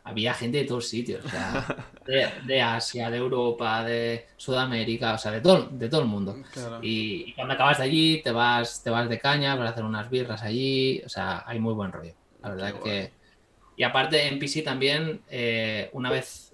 [0.04, 1.66] había gente de todos sitios, o sea,
[2.46, 6.38] de, Asia, de Europa, de Sudamérica, o sea, de todo, de todo el mundo.
[6.82, 10.42] Y, cuando acabas de allí, te vas, te vas de caña para hacer unas birras
[10.42, 12.13] allí, o sea, hay muy buen rollo.
[12.42, 13.16] La verdad que.
[13.78, 16.54] Y aparte, en PC también, eh, una vez,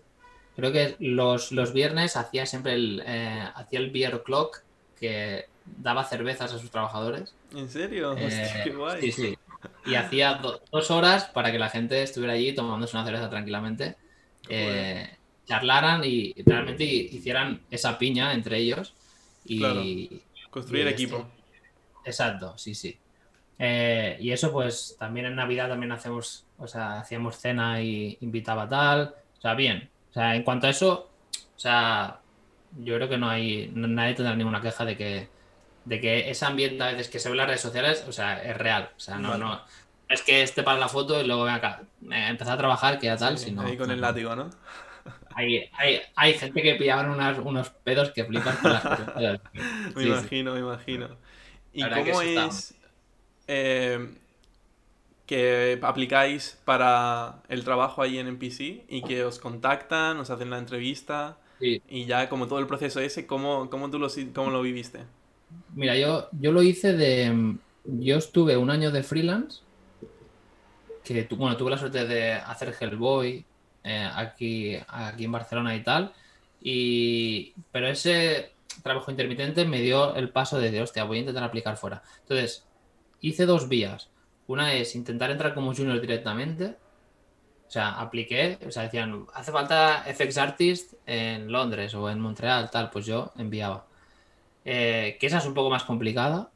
[0.55, 4.61] creo que los, los viernes hacía siempre el, eh, hacía el beer clock,
[4.99, 7.33] que daba cervezas a sus trabajadores.
[7.55, 8.15] ¿En serio?
[8.17, 9.01] Eh, qué guay.
[9.01, 9.37] Sí, sí
[9.85, 13.95] y hacía dos horas para que la gente estuviera allí tomándose una cerveza tranquilamente,
[14.49, 15.09] eh,
[15.45, 18.93] charlaran y realmente hicieran esa piña entre ellos.
[19.45, 21.27] Y, Construir equipo.
[22.05, 22.97] exacto, sí, sí.
[23.59, 28.67] Eh, y eso, pues también en Navidad también hacemos, o sea, hacíamos cena y invitaba
[28.67, 29.15] tal.
[29.37, 29.89] O sea, bien.
[30.11, 31.09] O sea, en cuanto a eso,
[31.55, 32.19] o sea,
[32.77, 35.29] yo creo que no hay, nadie tendrá ninguna queja de que
[35.85, 38.41] de que ese ambiente a veces que se ve en las redes sociales, o sea,
[38.41, 38.91] es real.
[38.95, 39.61] O sea, no, no
[40.13, 43.07] es que esté para la foto y luego ven acá, eh, empezar a trabajar, que
[43.07, 43.61] ya tal, sino...
[43.63, 44.49] Ahí con el látigo, ¿no?
[45.35, 49.41] Hay, hay, hay gente que pillaban unos pedos que flipan con las cosas.
[49.95, 51.09] me imagino, me imagino.
[51.73, 52.75] ¿Y cómo es
[53.47, 54.15] eh,
[55.25, 60.57] que aplicáis para el trabajo ahí en NPC y que os contactan, os hacen la
[60.57, 65.05] entrevista y ya como todo el proceso ese, ¿cómo, cómo tú lo, cómo lo viviste?
[65.75, 67.55] Mira, yo, yo lo hice de.
[67.85, 69.61] Yo estuve un año de freelance.
[71.03, 73.45] Que bueno, tuve la suerte de hacer Hellboy
[73.83, 76.13] eh, aquí, aquí en Barcelona y tal.
[76.61, 81.77] Y, pero ese trabajo intermitente me dio el paso de, hostia, voy a intentar aplicar
[81.77, 82.03] fuera.
[82.21, 82.65] Entonces,
[83.19, 84.09] hice dos vías.
[84.53, 86.75] Una es intentar entrar como junior directamente
[87.67, 92.69] O sea, apliqué, o sea, decían, hace falta FX Artist en Londres o en Montreal,
[92.69, 93.87] tal, pues yo enviaba.
[94.63, 96.51] Eh, que esa es un poco más complicada,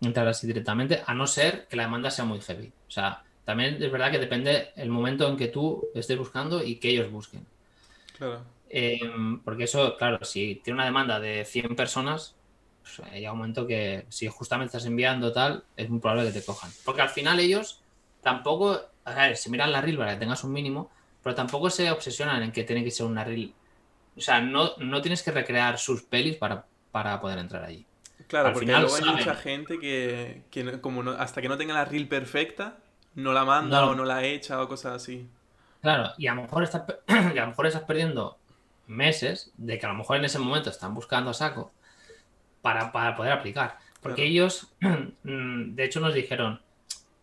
[0.00, 2.72] entrar así directamente, a no ser que la demanda sea muy heavy.
[2.88, 6.76] O sea, también es verdad que depende el momento en que tú estés buscando y
[6.76, 7.46] que ellos busquen.
[8.18, 8.42] Claro.
[8.68, 12.34] Em, porque eso, claro, si tiene una demanda de 100 personas,
[12.96, 16.44] pues llega un momento que si justamente estás enviando tal, es muy probable que te
[16.44, 16.70] cojan.
[16.84, 17.80] Porque al final ellos
[18.22, 20.90] tampoco, a ver, si miran la reel para que tengas un mínimo,
[21.22, 23.52] pero tampoco se obsesionan en que tiene que ser una reel.
[24.16, 27.84] O sea, no, no tienes que recrear sus pelis para, para poder entrar allí.
[28.28, 31.84] Claro, porque luego hay mucha gente que, que como no, hasta que no tenga la
[31.84, 32.78] reel perfecta,
[33.14, 35.28] no la manda o no la echa o cosas así.
[35.82, 38.38] Claro, y a lo mejor estás, a lo mejor estás perdiendo
[38.86, 41.72] meses de que a lo mejor en ese momento están buscando a saco
[42.62, 43.78] para, poder aplicar.
[44.00, 46.60] Porque ellos, mm, de hecho, nos dijeron,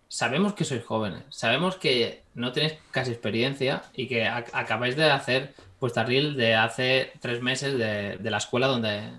[0.07, 5.53] sabemos que sois jóvenes, sabemos que no tenéis casi experiencia y que acabáis de hacer
[5.79, 9.11] vuestra reel de hace tres meses de, de la escuela donde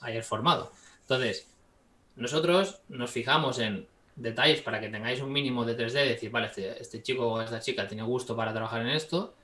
[0.00, 0.72] hayáis formado.
[1.02, 1.48] Entonces,
[2.16, 6.80] nosotros nos fijamos en detalles para que tengáis un mínimo de 3D, decir, vale, este,
[6.80, 9.34] este, chico o esta chica tiene gusto para trabajar en esto,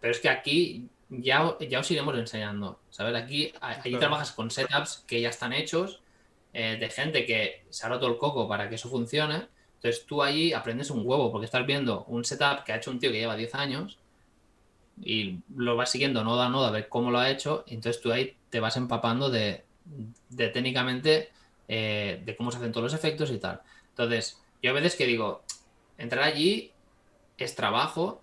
[0.00, 3.14] pero es que aquí ya, ya os iremos enseñando, ¿sabes?
[3.14, 6.00] Aquí, allí trabajas con setups que ya están hechos,
[6.52, 10.22] eh, de gente que se ha roto el coco para que eso funcione, entonces tú
[10.22, 13.18] allí aprendes un huevo, porque estás viendo un setup que ha hecho un tío que
[13.18, 13.98] lleva 10 años
[15.02, 18.00] y lo vas siguiendo nodo a nodo a ver cómo lo ha hecho, y entonces
[18.02, 19.64] tú ahí te vas empapando de,
[20.28, 21.30] de técnicamente
[21.68, 23.60] eh, de cómo se hacen todos los efectos y tal.
[23.90, 25.42] Entonces, yo a veces que digo,
[25.98, 26.72] entrar allí
[27.38, 28.20] es trabajo,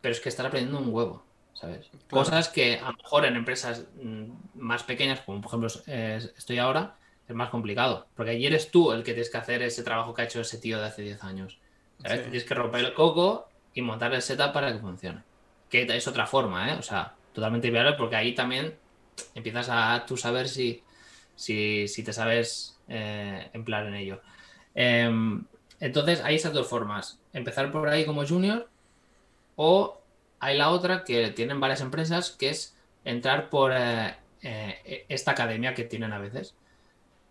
[0.00, 1.24] pero es que estar aprendiendo un huevo,
[1.60, 1.90] ¿sabes?
[2.10, 6.96] Cosas que a lo mejor en empresas mm, más pequeñas, como por ejemplo estoy ahora,
[7.28, 10.22] es más complicado, porque allí eres tú el que tienes que hacer ese trabajo que
[10.22, 11.58] ha hecho ese tío de hace 10 años.
[12.02, 12.22] ¿sabes?
[12.22, 15.22] Tienes que romper el coco y montar el setup para que funcione.
[15.68, 16.76] Que es otra forma, ¿eh?
[16.78, 18.74] O sea, totalmente viable porque ahí también
[19.34, 20.82] empiezas a tú saber si,
[21.34, 24.22] si, si te sabes eh, emplear en ello.
[24.74, 25.44] Em,
[25.80, 27.20] entonces, hay esas dos formas.
[27.32, 28.68] Empezar por ahí como junior
[29.56, 29.97] o
[30.40, 35.74] hay la otra que tienen varias empresas que es entrar por eh, eh, esta academia
[35.74, 36.54] que tienen a veces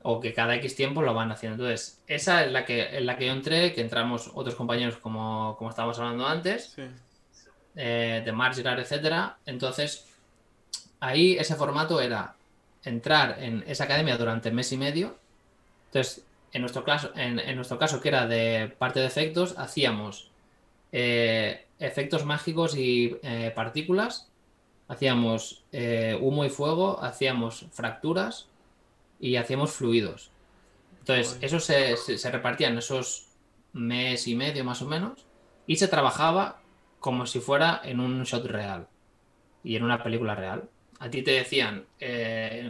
[0.03, 1.63] o que cada X tiempo lo van haciendo.
[1.63, 5.55] Entonces, esa es la que, en la que yo entré, que entramos otros compañeros como,
[5.57, 6.77] como estábamos hablando antes,
[7.75, 9.37] eh, de Marginal, etcétera.
[9.45, 10.07] Entonces,
[11.01, 12.35] ahí ese formato era
[12.83, 15.17] entrar en esa academia durante mes y medio.
[15.87, 20.31] Entonces, en nuestro caso, en, nuestro caso que era de parte de efectos, hacíamos
[20.93, 24.29] eh, efectos mágicos y eh, partículas,
[24.87, 28.47] hacíamos eh, humo y fuego, hacíamos fracturas
[29.19, 30.31] y hacíamos fluidos.
[30.99, 33.27] Entonces, eso se, se, repartía en esos
[33.73, 35.25] mes y medio más o menos
[35.65, 36.59] y se trabajaba
[36.99, 38.87] como si fuera en un shot real
[39.63, 40.69] y en una película real.
[40.99, 41.85] A ti te decían,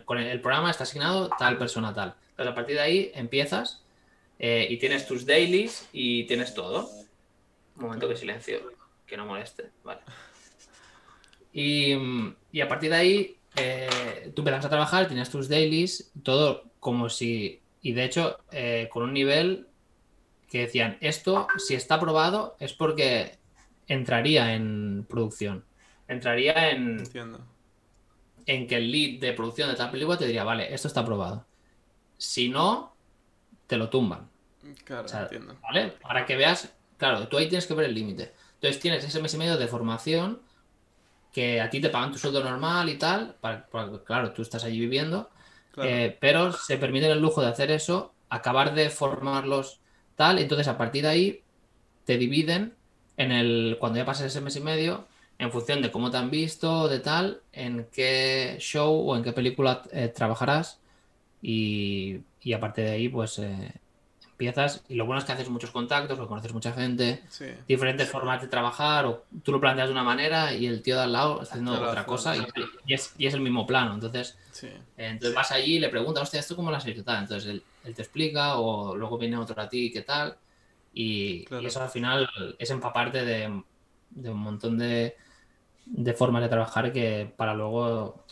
[0.05, 2.15] con el programa está asignado tal persona tal
[2.45, 3.83] a partir de ahí empiezas
[4.37, 6.89] eh, y tienes tus dailies y tienes todo.
[7.75, 8.59] Un momento que silencio,
[9.07, 9.71] que no moleste.
[9.83, 10.01] Vale.
[11.53, 11.93] Y,
[12.61, 17.61] a partir de ahí eh, tú empiezas a trabajar, tienes tus dailies, todo como si.
[17.81, 19.67] Y de hecho, eh, con un nivel
[20.49, 23.39] que decían, esto, si está aprobado, es porque
[23.87, 25.65] entraría en producción.
[26.07, 27.03] Entraría en.
[28.45, 31.45] En que el lead de producción de tal película te diría, vale, esto está aprobado.
[32.17, 32.95] Si no,
[33.67, 34.29] te lo tumban.
[34.85, 35.57] Claro, entiendo.
[35.61, 35.93] ¿Vale?
[36.01, 38.33] Para que veas, claro, tú ahí tienes que ver el límite.
[38.57, 40.41] Entonces tienes ese mes y medio de formación
[41.31, 43.67] que a ti te pagan tu sueldo normal y tal, para,
[44.03, 45.29] claro, tú estás allí viviendo,
[45.83, 49.79] eh, pero se permite el lujo de hacer eso, acabar de formarlos
[50.15, 51.43] tal, entonces a partir de ahí
[52.05, 52.73] te dividen
[53.17, 55.05] en el, cuando ya pasas ese mes y medio,
[55.37, 59.33] en función de cómo te han visto, de tal, en qué show o en qué
[59.33, 60.79] película eh, trabajarás
[61.41, 62.21] y,
[62.55, 63.73] aparte de ahí, pues eh,
[64.37, 64.83] empiezas.
[64.87, 67.23] Y lo bueno es que haces muchos contactos, lo conoces mucha gente,
[67.67, 71.03] diferentes formas de trabajar, o tú lo planteas de una manera y el tío de
[71.03, 73.95] al lado está haciendo otra cosa y, es, y, es, el mismo plano.
[73.95, 74.37] Entonces,
[74.95, 77.03] entonces vas allí y le preguntas, hostia, ¿esto cómo lo has hecho?
[77.03, 77.23] Tal?
[77.23, 77.63] Entonces él,
[77.95, 80.37] te explica, o luego viene otro a ti, ¿qué tal?
[80.93, 83.63] Y, eso al final es empaparte de,
[84.11, 85.15] de un montón de,
[85.85, 88.23] de formas de trabajar que para luego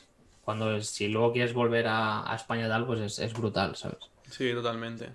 [0.46, 3.98] cuando si luego quieres volver a, España tal, pues es, brutal, ¿sabes?
[4.30, 5.10] Sí, totalmente.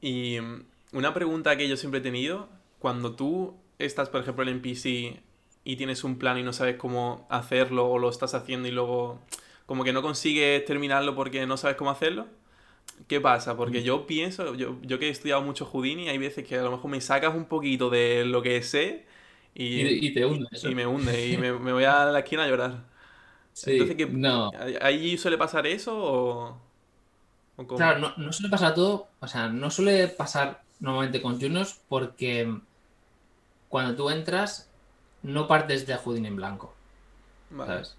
[0.00, 4.50] Y mm, una pregunta que yo siempre he tenido, cuando tú estás, por ejemplo, en
[4.50, 5.20] NPC
[5.64, 9.20] y tienes un plan y no sabes cómo hacerlo o lo estás haciendo y luego
[9.66, 12.26] como que no consigues terminarlo porque no sabes cómo hacerlo,
[13.06, 13.56] ¿qué pasa?
[13.56, 13.84] Porque mm.
[13.84, 16.90] yo pienso, yo, yo que he estudiado mucho Houdini, hay veces que a lo mejor
[16.90, 19.04] me sacas un poquito de lo que sé
[19.54, 20.48] Y, te hunde.
[20.62, 22.84] Y me hunde, y me, voy a la esquina a llorar.
[23.52, 24.50] Sí, Entonces, ¿qué, no.
[24.80, 26.67] ¿ahí suele pasar eso o...?
[27.66, 32.56] Claro, no, no, suele pasar todo, o sea, no suele pasar normalmente con juniors porque
[33.68, 34.70] cuando tú entras
[35.22, 36.72] no partes de Houdin en blanco.
[37.56, 37.96] ¿sabes?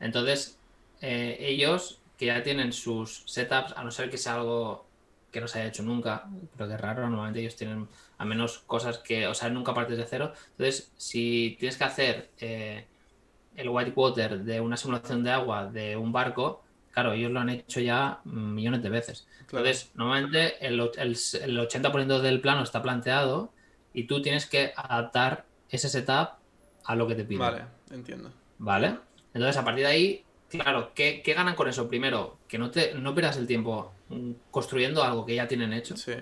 [0.00, 0.58] Entonces,
[1.00, 4.86] eh, ellos que ya tienen sus setups, a no ser que sea algo
[5.30, 7.88] que no se haya hecho nunca, pero que es raro, normalmente ellos tienen
[8.18, 10.32] a menos cosas que, o sea, nunca partes de cero.
[10.52, 12.86] Entonces, si tienes que hacer eh,
[13.56, 16.62] el whitewater de una simulación de agua de un barco,
[17.00, 19.26] claro, ellos lo han hecho ya millones de veces.
[19.40, 21.14] Entonces, normalmente el, el,
[21.58, 23.52] 80% del plano está planteado
[23.94, 26.32] y tú tienes que adaptar ese setup
[26.84, 27.40] a lo que te piden.
[27.40, 28.32] Vale, entiendo.
[28.58, 28.98] Vale.
[29.32, 31.88] Entonces, a partir de ahí, claro, ¿qué, ganan con eso?
[31.88, 33.94] Primero, que no, te, no pierdas el tiempo
[34.50, 35.96] construyendo algo que ya tienen hecho.
[35.96, 36.12] Sí.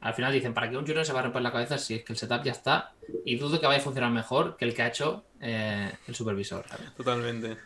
[0.00, 2.04] Al final dicen, ¿para qué un junior se va a romper la cabeza si es
[2.04, 2.94] que el setup ya está?
[3.26, 6.64] Y dudo que vaya a funcionar mejor que el que ha hecho eh, el supervisor.
[6.96, 7.58] Totalmente.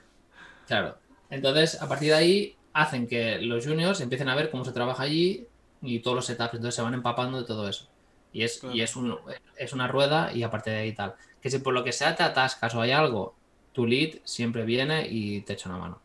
[0.67, 1.06] Claro.
[1.31, 5.03] Entonces, a partir de ahí, hacen que los juniors empiecen a ver cómo se trabaja
[5.03, 5.47] allí
[5.81, 6.55] y todos los setups.
[6.55, 7.87] Entonces se van empapando de todo eso.
[8.33, 9.17] Y es, y es, un,
[9.57, 11.15] es una rueda y aparte de ahí tal.
[11.41, 13.35] Que si por lo que sea te atascas o hay algo,
[13.73, 16.01] tu lead siempre viene y te echa una mano.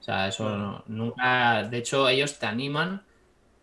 [0.00, 1.62] O sea, eso nunca.
[1.64, 3.02] De hecho, ellos te animan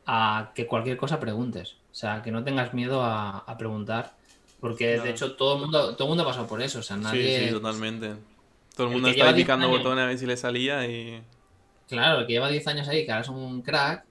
[0.05, 1.77] a que cualquier cosa preguntes.
[1.91, 4.13] O sea, que no tengas miedo a, preguntar.
[4.59, 6.79] Porque de hecho todo el mundo, todo mundo ha pasado por eso.
[6.79, 7.39] O sea, nadie.
[7.39, 8.15] Sí, sí, totalmente.
[8.81, 11.21] Todo el mundo está picando botones a ver si le salía y.
[11.87, 14.05] Claro, el que lleva 10 años ahí, que ahora es un crack,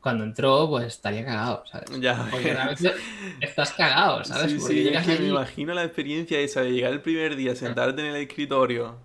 [0.00, 2.00] cuando entró, pues estaría cagado, ¿sabes?
[2.00, 2.26] Ya.
[2.30, 2.94] Porque realmente
[3.42, 4.52] estás cagado, ¿sabes?
[4.52, 8.00] Sí, sí, es que me imagino la experiencia esa de llegar el primer día, sentarte
[8.00, 8.96] en el escritorio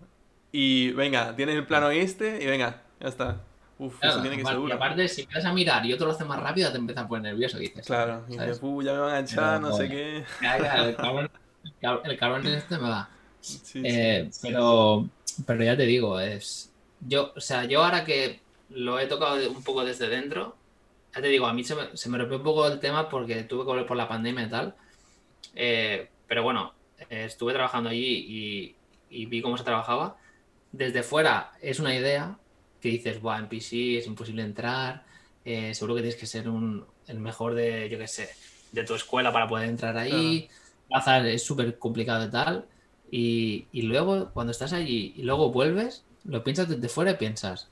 [0.54, 3.42] y venga, tienes el plano este y venga, ya está.
[3.80, 6.24] Uf, eso tiene que ser Y aparte, si empiezas a mirar y otro lo hace
[6.24, 7.86] más rápido, te empieza a poner nervioso, dices.
[7.86, 10.24] Claro, y dices, ya me van a echar, no, sé qué.
[10.42, 11.30] el cabrón,
[12.06, 13.10] el cabrón este me va.
[13.76, 15.08] Eh, pero,
[15.46, 16.72] pero ya te digo, es.
[17.02, 20.56] Yo, o sea, yo ahora que lo he tocado un poco desde dentro,
[21.16, 23.62] ya te digo, a mí se me, se rompió un poco el tema porque tuve
[23.62, 24.76] que volver por la pandemia y tal.
[25.56, 26.74] Eh, pero bueno,
[27.10, 28.76] eh, estuve trabajando allí
[29.10, 30.18] y, vi cómo se trabajaba.
[30.72, 32.38] Desde fuera es una idea
[32.82, 35.06] que dices, Buah, en PC es imposible entrar,
[35.46, 38.30] eh, seguro que tienes que ser un, el mejor de, yo qué sé,
[38.72, 40.50] de tu escuela para poder entrar ahí.
[40.90, 41.28] Claro.
[41.28, 42.66] es súper complicado y tal.
[43.16, 47.70] Y, y, luego, cuando estás allí y luego vuelves, lo piensas desde fuera y piensas,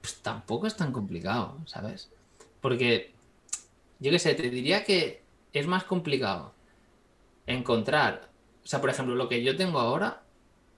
[0.00, 2.10] pues tampoco es tan complicado, ¿sabes?
[2.60, 3.12] Porque,
[4.00, 6.52] yo qué sé, te diría que es más complicado
[7.46, 8.28] encontrar,
[8.64, 10.24] o sea, por ejemplo, lo que yo tengo ahora.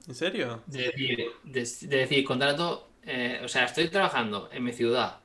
[0.07, 0.63] ¿En serio?
[0.67, 5.21] De decir, de, decir contrato, eh, o sea, estoy trabajando en mi ciudad,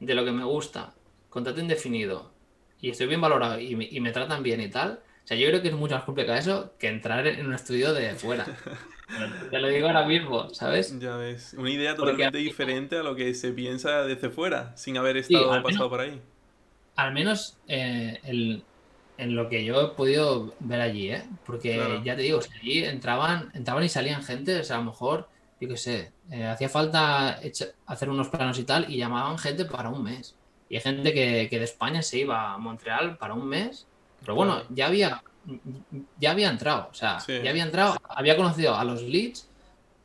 [0.00, 0.94] de lo que me gusta,
[1.28, 2.32] contrato indefinido,
[2.80, 5.00] y estoy bien valorado y me, y me tratan bien y tal.
[5.30, 8.16] Sea, yo creo que es mucho más complicado eso que entrar en un estudio de
[8.16, 8.44] fuera.
[9.48, 10.98] Te lo digo ahora mismo, ¿sabes?
[10.98, 11.54] Ya ves.
[11.56, 15.88] Una idea totalmente diferente a lo que se piensa desde fuera, sin haber estado pasado
[15.88, 16.20] por ahí.
[16.96, 21.22] Al menos eh, en lo que yo he podido ver allí, ¿eh?
[21.46, 25.28] Porque ya te digo, allí entraban, entraban y salían gente, o sea, a lo mejor,
[25.60, 27.38] yo qué sé, eh, hacía falta
[27.86, 30.34] hacer unos planos y tal, y llamaban gente para un mes.
[30.68, 33.86] Y hay gente que, de España se iba a Montreal para un mes,
[34.20, 35.22] pero bueno, ya había
[36.18, 39.48] ya había entrado, o sea, ya había entrado, había conocido a los leads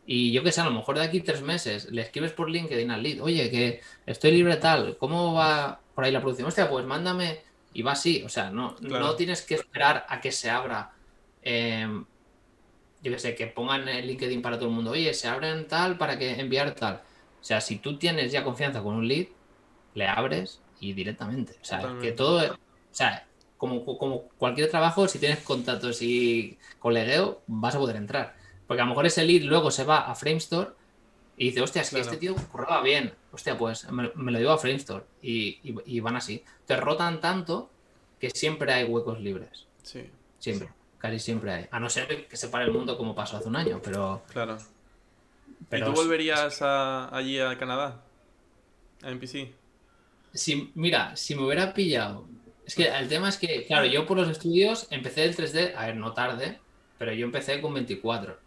[0.06, 2.91] y yo que sé, a lo mejor de aquí tres meses le escribes por LinkedIn
[2.91, 6.47] al lead, oye, que estoy libre tal, ¿cómo va por ahí la producción?
[6.47, 7.39] Hostia, pues mándame
[7.73, 10.91] y va así, o sea, no, no tienes que esperar a que se abra,
[11.41, 12.06] em,
[13.01, 15.97] yo que sé, que pongan el LinkedIn para todo el mundo, oye, se abren tal
[15.97, 17.01] para que enviar tal.
[17.41, 19.28] O sea, si tú tienes ya confianza con un lead,
[19.93, 21.54] le abres y directamente.
[21.62, 22.58] O sea, que todo, o
[22.91, 23.24] sea,
[23.57, 23.83] como,
[24.37, 28.35] cualquier trabajo, si tienes contactos y colegueo, vas a poder entrar.
[28.67, 30.71] Porque a lo mejor ese lead luego se va a Framestore
[31.37, 33.13] y dice, hostia, es que este tío curraba bien.
[33.31, 35.05] Hostia, pues me, lo llevo a Framestore.
[35.21, 36.43] Y, y, van así.
[36.65, 37.69] Te rotan tanto
[38.19, 39.67] que siempre hay huecos libres.
[39.83, 40.09] Sí.
[40.39, 40.69] Siempre.
[40.97, 41.67] Casi siempre hay.
[41.71, 44.23] A no ser que se pare el mundo como pasó hace un año, pero.
[44.31, 44.57] Claro.
[45.69, 48.01] Pero ¿Y tú volverías allí a Canadá?
[49.03, 49.53] A NPC.
[50.33, 52.27] Si, mira, si me hubiera pillado
[52.65, 55.86] es que el tema es que, claro, yo por los estudios empecé el 3D, a
[55.86, 56.59] ver, no tarde,
[56.97, 58.38] pero yo empecé con 24.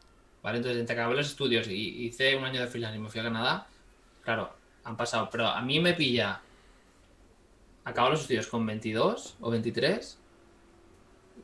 [0.42, 0.58] ¿Vale?
[0.58, 3.24] Entonces, entre acabé los estudios y hice un año de freelance y me fui a
[3.24, 3.66] Canadá,
[4.22, 4.52] claro,
[4.84, 5.28] han pasado.
[5.30, 6.40] Pero a mí me pilla.
[7.84, 10.18] Acabo los estudios con 22 o 23.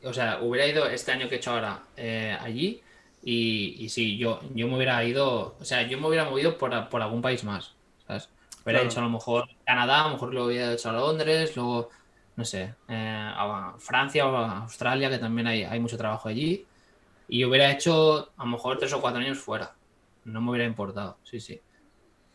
[0.03, 2.81] O sea, hubiera ido este año que he hecho ahora eh, allí.
[3.23, 5.55] Y, y, sí, yo, yo me hubiera ido.
[5.59, 7.73] O sea, yo me hubiera movido por, por algún país más.
[8.07, 8.29] ¿Sabes?
[8.63, 11.89] Hubiera hecho a lo mejor Canadá, a lo mejor lo hubiera hecho a Londres, luego
[12.35, 16.65] no sé, eh, a Francia o a Australia, que también hay, hay mucho trabajo allí.
[17.27, 19.73] Y hubiera hecho a lo mejor tres o cuatro años fuera.
[20.25, 21.59] No me hubiera importado, sí, sí.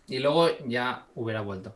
[0.09, 1.75] Y luego ya hubiera vuelto.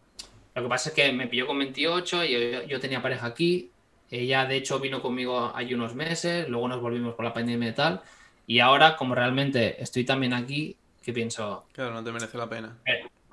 [0.55, 3.70] Lo que pasa es que me pilló con 28 y yo, yo tenía pareja aquí.
[4.11, 6.49] Ella, de hecho, vino conmigo hay unos meses.
[6.49, 8.03] Luego nos volvimos por la pandemia y tal.
[8.47, 11.66] Y ahora, como realmente estoy también aquí, que pienso.
[11.72, 12.79] Claro, no te merece la pena.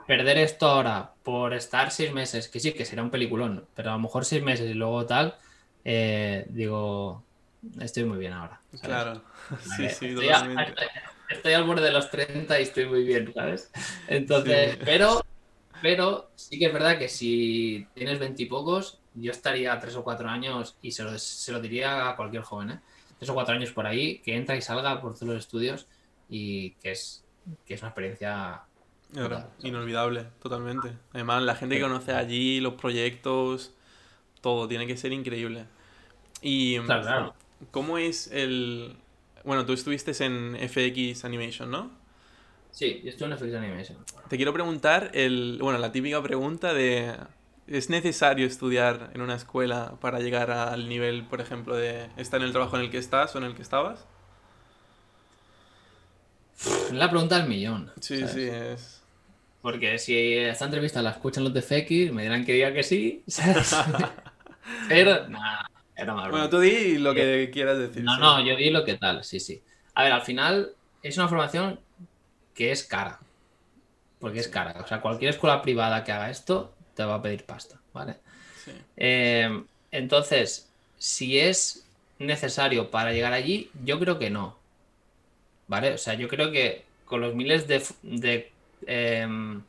[0.07, 3.93] Perder esto ahora por estar seis meses, que sí, que será un peliculón, pero a
[3.93, 5.35] lo mejor seis meses y luego tal,
[5.85, 7.23] eh, digo,
[7.79, 8.61] estoy muy bien ahora.
[8.81, 9.21] Claro,
[9.77, 10.29] sí, sí, estoy,
[11.29, 13.71] estoy, al borde de los 30 y estoy muy bien, ¿sabes?
[14.07, 15.21] Entonces, pero,
[15.81, 20.77] pero sí que es verdad que si tienes veintipocos, yo estaría tres o cuatro años
[20.81, 22.79] y se lo, se lo diría a cualquier joven, ¿eh?
[23.17, 25.87] tres o cuatro años por ahí, que entra y salga por todos los estudios
[26.27, 27.23] y que es,
[27.65, 28.63] que es una experiencia
[29.61, 30.93] inolvidable, totalmente.
[31.13, 33.73] Además, la gente que conoce allí, los proyectos,
[34.41, 35.65] todo, tiene que ser increíble.
[36.41, 37.33] Y claro,
[37.71, 38.95] ¿cómo es el...
[39.43, 41.91] Bueno, tú estuviste en FX Animation, ¿no?
[42.71, 43.97] Sí, yo estuve en FX Animation.
[44.29, 47.15] Te quiero preguntar, el, bueno, la típica pregunta de
[47.71, 52.47] ¿Es necesario estudiar en una escuela para llegar al nivel, por ejemplo, de estar en
[52.47, 54.05] el trabajo en el que estás o en el que estabas?
[56.91, 57.89] La pregunta del millón.
[58.01, 59.00] Sí, sí, es.
[59.61, 63.23] Porque si esta entrevista la escuchan los de FX, me dirán que diga que sí.
[64.87, 68.03] Pero, nada, era más Bueno, tú di lo que quieras decir.
[68.03, 69.61] No, no, yo di lo que tal, sí, sí.
[69.93, 70.71] A ver, al final
[71.03, 71.79] es una formación
[72.55, 73.19] que es cara.
[74.19, 74.81] Porque es cara.
[74.83, 78.17] O sea, cualquier escuela privada que haga esto te va a pedir pasta, ¿vale?
[78.97, 81.87] Eh, entonces, si es
[82.19, 84.57] necesario para llegar allí, yo creo que no.
[85.67, 85.93] ¿Vale?
[85.93, 88.51] O sea, yo creo que con los miles de,
[88.87, 89.61] em,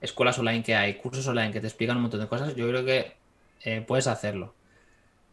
[0.00, 2.84] escuelas online que hay, cursos online que te explican un montón de cosas, yo creo
[2.84, 3.14] que
[3.62, 4.54] eh, puedes hacerlo.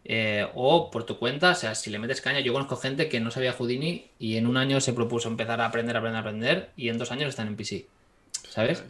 [0.10, 3.20] Eh, o por tu cuenta, o sea, si le metes caña, yo conozco gente que
[3.20, 6.88] no sabía Houdini y en un año se propuso empezar a aprender, aprender, aprender y
[6.90, 7.88] en dos años están en PC.
[8.50, 8.84] ¿Sabes?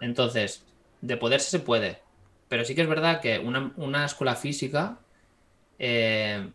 [0.00, 0.64] Entonces,
[1.00, 2.00] de poderse se puede.
[2.48, 4.98] Pero sí que es verdad que una, escuela física
[5.78, 6.48] eh,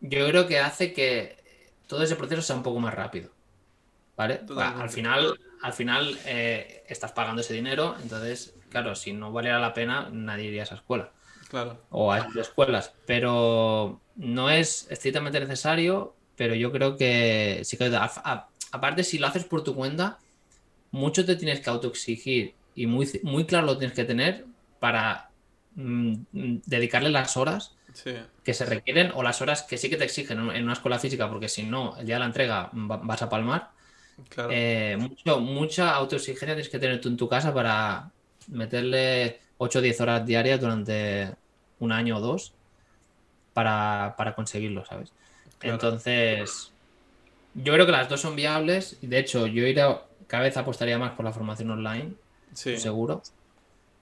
[0.00, 1.38] yo creo que hace que
[1.86, 3.30] todo ese proceso sea un poco más rápido.
[4.16, 4.40] ¿Vale?
[4.58, 9.74] Al final, al final eh, estás pagando ese dinero, entonces, claro, si no valiera la
[9.74, 11.10] pena, nadie iría a esa escuela.
[11.48, 11.80] Claro.
[11.90, 12.92] O a esas escuelas.
[13.06, 17.90] Pero no es estrictamente necesario, pero yo creo que sí que.
[18.70, 20.18] aparte, si lo haces por tu cuenta,
[20.90, 24.44] mucho te tienes que autoexigir y muy, muy claro lo tienes que tener
[24.78, 25.30] para
[25.74, 27.74] mm, dedicarle las horas
[28.44, 31.28] que se requieren o las horas que sí que te exigen en una escuela física,
[31.28, 33.70] porque si no, el día de la entrega vas a palmar.
[34.50, 38.10] Eh, mucho, mucha autoexigencia tienes que tener tú en tu casa para
[38.48, 41.30] meterle 8 o 10 horas diarias durante
[41.80, 42.52] un año o dos
[43.52, 45.12] para, conseguirlo, ¿sabes?
[45.62, 46.72] Entonces,
[47.54, 48.98] yo creo que las dos son viables.
[49.00, 49.82] De hecho, yo iré,
[50.26, 52.12] cada vez apostaría más por la formación online
[52.54, 53.22] seguro.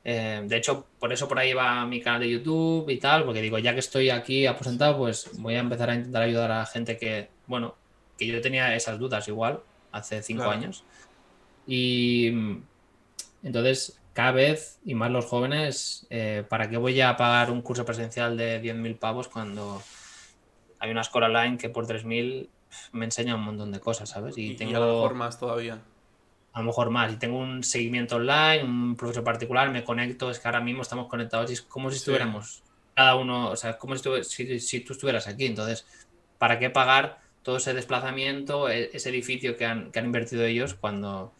[0.05, 3.43] Eh, de hecho, por eso por ahí va mi canal de YouTube y tal, porque
[3.43, 6.67] digo, ya que estoy aquí aposentado, pues voy a empezar a intentar ayudar a la
[6.67, 7.75] gente que, bueno,
[8.17, 9.61] que yo tenía esas dudas igual
[9.97, 10.85] hace cinco años.
[11.67, 12.29] Y
[13.43, 17.85] entonces, cada vez, y más los jóvenes, eh, ¿para qué voy a pagar un curso
[17.85, 19.83] presencial de 10.000 pavos cuando
[20.79, 22.49] hay una escuela online que por 3.000
[22.93, 24.37] me enseña un montón de cosas, ¿sabes?
[24.39, 25.11] Y, tengo...
[25.15, 25.81] más todavía
[26.57, 27.13] a lo mejor más.
[27.13, 31.07] Y tengo un seguimiento online, un profesor particular, me conecto, es que ahora mismo estamos
[31.07, 32.63] conectados y es como si estuviéramos
[32.95, 35.45] cada uno, o sea, como si, si, tú estuvieras aquí.
[35.45, 35.87] Entonces,
[36.39, 41.33] ¿para qué pagar todo ese desplazamiento, e, ese edificio que han, invertido ellos cuando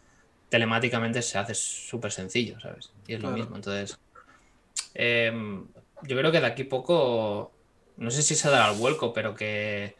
[0.47, 2.93] telemáticamente se hace súper sencillo, ¿sabes?
[3.07, 3.57] Y es lo mismo.
[3.57, 3.99] Entonces,
[4.93, 5.67] em,
[6.03, 7.51] yo creo que de aquí poco,
[7.97, 9.97] no sé si se dará el vuelco, pero que,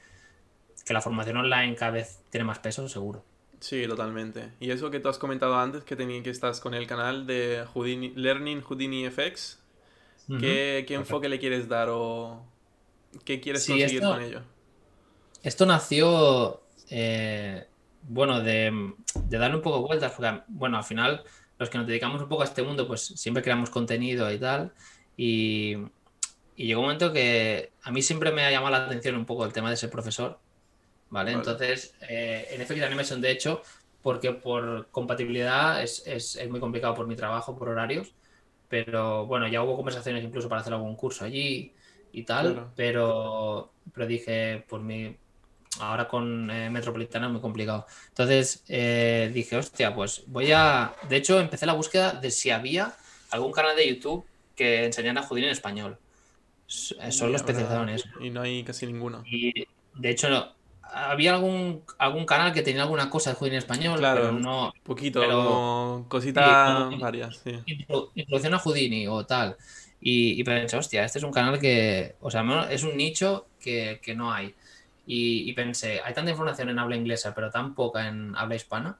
[0.86, 3.26] que la formación online cada vez tiene más peso, seguro.
[3.60, 4.53] Sí, totalmente.
[4.62, 7.66] Y eso que tú has comentado antes, que, tenía, que estás con el canal de
[8.16, 9.60] Learning Houdini FX,
[10.39, 12.45] ¿qué, enfoque le quieres dar o
[13.26, 14.41] qué quieres conseguir con ello?
[15.47, 17.67] Esto nació, eh,
[18.01, 18.69] bueno, de,
[19.29, 21.23] darle un poco de vueltas, porque, bueno, al final,
[21.57, 24.73] los que nos dedicamos un poco a este mundo, pues siempre creamos contenido y tal,
[25.15, 25.77] y,
[26.57, 29.53] llegó un momento que a mí siempre me ha llamado la atención un poco el
[29.53, 30.37] tema de ser profesor,
[31.11, 31.31] ¿vale?
[31.31, 33.61] Entonces, eh, en FX Animation, de hecho,
[34.01, 38.13] porque por compatibilidad es, muy complicado por mi trabajo, por horarios,
[38.67, 41.73] pero bueno, ya hubo conversaciones incluso para hacer algún curso allí
[42.11, 45.15] y tal, pero, pero dije, por mi...
[45.80, 47.86] Ahora con eh, Metropolitana es muy complicado.
[48.09, 50.93] Entonces eh, dije, hostia, pues voy a...
[51.07, 52.95] De hecho, empecé la búsqueda de si había
[53.32, 54.25] algún canal de YouTube
[54.55, 55.97] que enseñara a en español.
[56.65, 58.09] Solo especializados en eso.
[58.19, 59.23] Y no hay casi ninguno.
[59.25, 59.53] Y
[59.95, 60.28] de hecho,
[60.82, 64.73] había algún, algún canal que tenía alguna cosa de Houdini en español, Claro, pero no.
[64.84, 67.51] Poquito, pero- como cositas varias, sí.
[67.67, 69.57] intro- introducción a Houdini o tal.
[70.01, 73.47] Y, y pensé, hostia, este es un canal que, o sea, no- es un nicho
[73.59, 74.53] que, que no hay.
[75.08, 78.99] Y, y pensé, hay tanta información en habla inglesa, pero tan poca en habla hispana,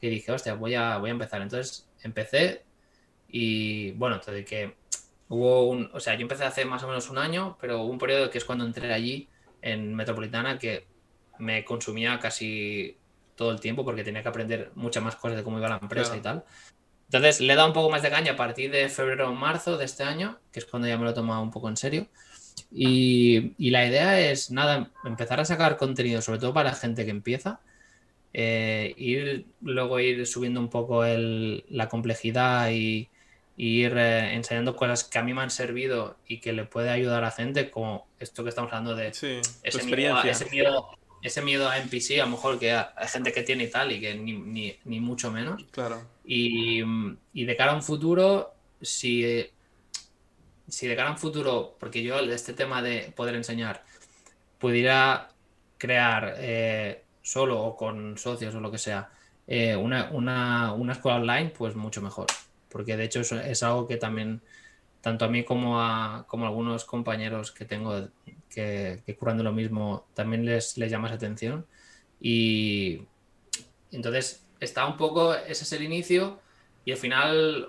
[0.00, 1.40] que dije, hostia, voy a, voy a empezar.
[1.40, 2.64] Entonces empecé
[3.28, 4.74] y bueno, te que
[5.28, 7.98] hubo un, o sea, yo empecé hace más o menos un año, pero hubo un
[7.98, 9.28] periodo que es cuando entré allí
[9.62, 10.86] en Metropolitana que
[11.38, 12.96] me consumía casi
[13.34, 16.10] todo el tiempo porque tenía que aprender muchas más cosas de cómo iba la empresa
[16.12, 16.20] Claro.
[16.20, 16.44] y tal.
[17.06, 19.76] Entonces le he dado un poco más de caña a partir de febrero o marzo
[19.78, 22.06] de este año, que es cuando ya me lo he tomado un poco en serio.
[22.70, 27.10] Y, y la idea es, nada, empezar a sacar contenido, sobre todo para gente que
[27.12, 27.62] empieza,
[28.32, 33.10] eh, ir, luego ir subiendo un poco el- la complejidad y,
[33.56, 36.90] y ir eh, enseñando cosas que a mí me han servido y que le puede
[36.90, 40.88] ayudar a gente, como esto que estamos hablando de Sí, ese miedo, ese, miedo,
[41.22, 44.00] ese miedo a NPC, a lo mejor que hay gente que tiene y tal, y
[44.00, 45.66] que ni, ni- ni mucho menos.
[45.72, 46.82] Claro, Y,
[47.32, 49.46] y de cara a un futuro, si,
[50.68, 53.84] si de cara a un futuro, porque yo este tema de poder enseñar,
[54.58, 55.30] pudiera
[55.78, 59.10] crear eh, solo o con socios o lo que sea,
[59.46, 62.26] eh, una, una, una escuela online, pues mucho mejor.
[62.70, 64.40] Porque de hecho es, es algo que también,
[65.00, 68.08] tanto a mí como a, como algunos compañeros que tengo
[68.48, 71.66] que, de lo mismo, también les, les llama esa atención.
[72.20, 73.02] Y
[73.92, 76.40] entonces está un poco, ese es el inicio
[76.84, 77.68] y al final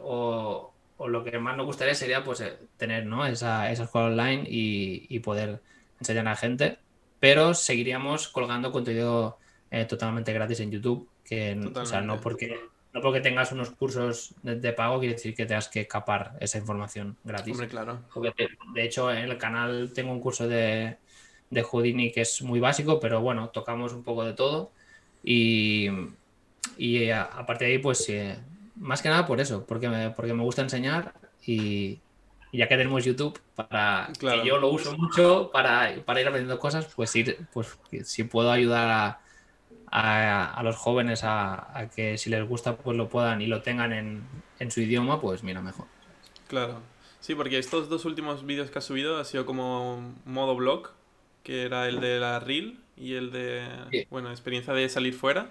[0.97, 3.25] o lo que más nos gustaría sería pues eh, tener ¿no?
[3.25, 5.61] esa, esa escuela online y, y poder
[5.99, 6.77] enseñar a la gente,
[7.19, 9.37] pero seguiríamos colgando contenido
[9.71, 12.59] eh, totalmente gratis en YouTube, que o sea, no porque,
[12.93, 16.57] no porque tengas unos cursos de, de pago quiere decir que tengas que capar esa
[16.57, 17.51] información gratis.
[17.51, 18.01] hombre, claro.
[18.13, 20.97] Porque de, de hecho en el canal tengo un curso de,
[21.49, 24.71] de Houdini que es muy básico, pero bueno, tocamos un poco de todo.
[25.23, 25.89] Y,
[26.77, 28.37] y a, a partir de ahí, pues eh,
[28.75, 31.13] más que nada por eso, porque me, porque me gusta enseñar
[31.45, 31.99] y,
[32.51, 34.41] y ya que tenemos YouTube, para Claro.
[34.41, 38.51] que yo lo uso mucho para, para ir aprendiendo cosas, pues ir, pues si puedo
[38.51, 39.19] ayudar a,
[39.91, 43.61] a, a los jóvenes a, a que si les gusta, pues lo puedan y lo
[43.61, 44.23] tengan en,
[44.59, 45.87] en su idioma, pues mira, mejor.
[46.47, 46.79] Claro.
[47.21, 50.89] Sí, porque estos dos últimos vídeos que has subido ha sido como modo blog,
[51.43, 54.05] que era el de la reel y el de, Sí.
[54.11, 55.49] bueno, experiencia de salir fuera.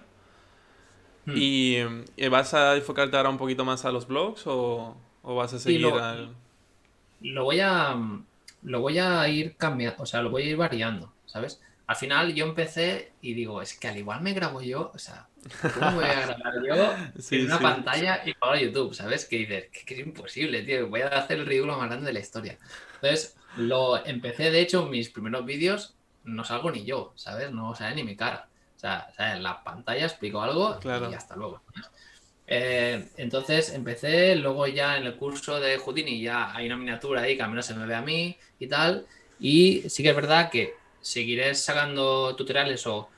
[1.27, 1.41] Hmm.
[1.41, 1.77] ¿Y
[2.17, 5.59] eh, vas a enfocarte ahora un poquito más a los blogs o, o vas a
[5.59, 6.37] seguir lo- al...
[7.21, 7.97] lo voy a
[8.63, 11.61] lo voy a ir cambiando, o sea, lo voy a ir variando, ¿sabes?
[11.87, 15.29] Al final yo empecé y digo, es que al igual me grabo yo, o sea,
[15.71, 17.63] ¿cómo me voy a grabar yo Sí, en una sí.
[17.63, 19.27] pantalla y para YouTube, ¿sabes?
[19.27, 22.13] Que dices, que, que es imposible, tío, voy a hacer el ridículo más grande de
[22.15, 22.59] la historia.
[23.03, 27.53] Entonces, lo empecé, de hecho, mis primeros vídeos no salgo ni yo, ¿sabes?
[27.53, 28.51] No sale ni mi cara.
[28.85, 31.11] Sea, en la pantalla explico algo Claro.
[31.11, 31.63] y hasta luego.
[32.47, 37.35] Eh, entonces empecé, luego ya en el curso de Houdini ya hay una miniatura ahí
[37.35, 39.07] que al menos se me ve a mí y tal.
[39.41, 43.09] Y sí que es verdad que seguiré sacando tutoriales o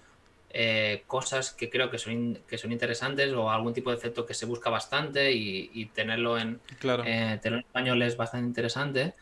[0.50, 4.34] eh, cosas que creo que son, que son interesantes o algún tipo de efecto que
[4.34, 7.02] se busca bastante y, y tenerlo en, Claro.
[7.04, 9.14] eh, tenerlo en español es bastante interesante.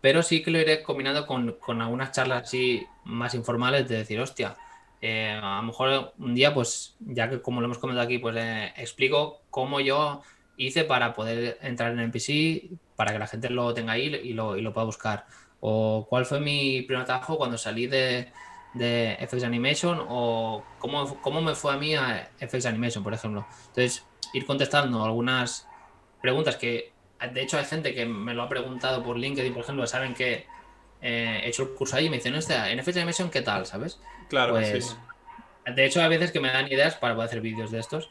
[0.00, 4.20] Pero sí que lo iré combinando con, con algunas charlas así más informales de decir,
[4.20, 4.56] hostia,
[5.00, 8.36] eh, a lo mejor un día, pues, ya que como lo hemos comentado aquí, pues
[8.36, 10.22] eh, explico cómo yo
[10.56, 14.56] hice para poder entrar en NPC, para que la gente lo tenga ahí y lo,
[14.56, 15.26] y lo pueda buscar.
[15.60, 18.32] O cuál fue mi primer trabajo cuando salí de,
[18.74, 23.46] de FX Animation o cómo, cómo me fue a mí a FX Animation, por ejemplo.
[23.68, 25.68] Entonces, ir contestando algunas
[26.20, 26.92] preguntas que,
[27.32, 30.46] de hecho, hay gente que me lo ha preguntado por LinkedIn, por ejemplo, saben que
[31.00, 33.66] eh, he hecho el curso ahí y me dicen, "Hostia, en FX Animation, ¿qué tal?
[33.66, 34.00] ¿Sabes?
[34.28, 34.94] Claro, pues, sí.
[35.74, 38.04] De hecho, hay veces que me dan ideas para poder hacer vídeos de estos.
[38.04, 38.10] Sí,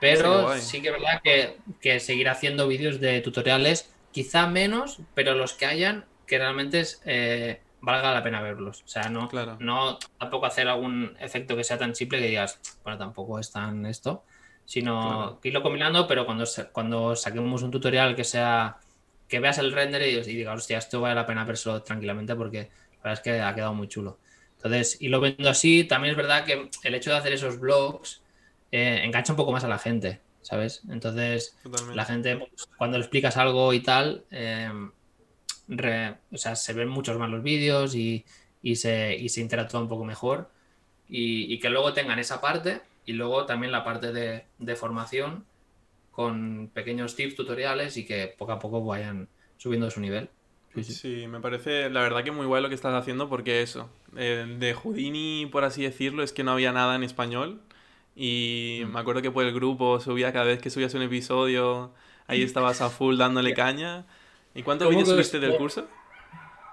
[0.00, 0.60] Pero guay.
[0.60, 5.52] sí que es verdad que, que seguir haciendo vídeos de tutoriales, quizá menos, pero los
[5.54, 8.82] que hayan, que realmente es, eh, valga la pena verlos.
[8.84, 9.56] O sea, no, Claro.
[9.60, 13.84] no tampoco hacer algún efecto que sea tan simple que digas, bueno, tampoco es tan
[13.86, 14.24] esto,
[14.64, 15.40] sino Claro.
[15.40, 18.78] que irlo combinando, pero cuando, cuando saquemos un tutorial que sea,
[19.34, 22.70] que veas el render y, y digas, hostia, esto vale la pena verlo tranquilamente porque
[22.98, 24.18] la verdad es que ha quedado muy chulo.
[24.56, 28.22] Entonces, y lo viendo así, también es verdad que el hecho de hacer esos blogs
[28.72, 30.82] eh, engancha un poco más a la gente, ¿sabes?
[30.90, 31.96] Entonces, Totalmente.
[31.96, 34.70] la gente, pues, cuando le explicas algo y tal, eh,
[35.68, 38.24] re- o sea, se ven muchos más los vídeos y,
[38.62, 40.50] y se, y se interactúa un poco mejor.
[41.08, 45.44] Y, y que luego tengan esa parte y luego también la parte de, de formación
[46.14, 50.28] con pequeños tips, tutoriales y que poco a poco vayan subiendo su nivel.
[50.82, 54.44] Sí, me parece la verdad que muy guay lo que estás haciendo porque eso, eh,
[54.58, 57.60] de Houdini, por así decirlo, es que no había nada en español
[58.16, 58.92] y Mm.
[58.92, 61.92] me acuerdo que por el grupo subía cada vez que subías un episodio,
[62.26, 64.04] ahí estabas a full dándole caña.
[64.54, 65.86] ¿Y cuántos ¿Cómo vídeos subiste del curso?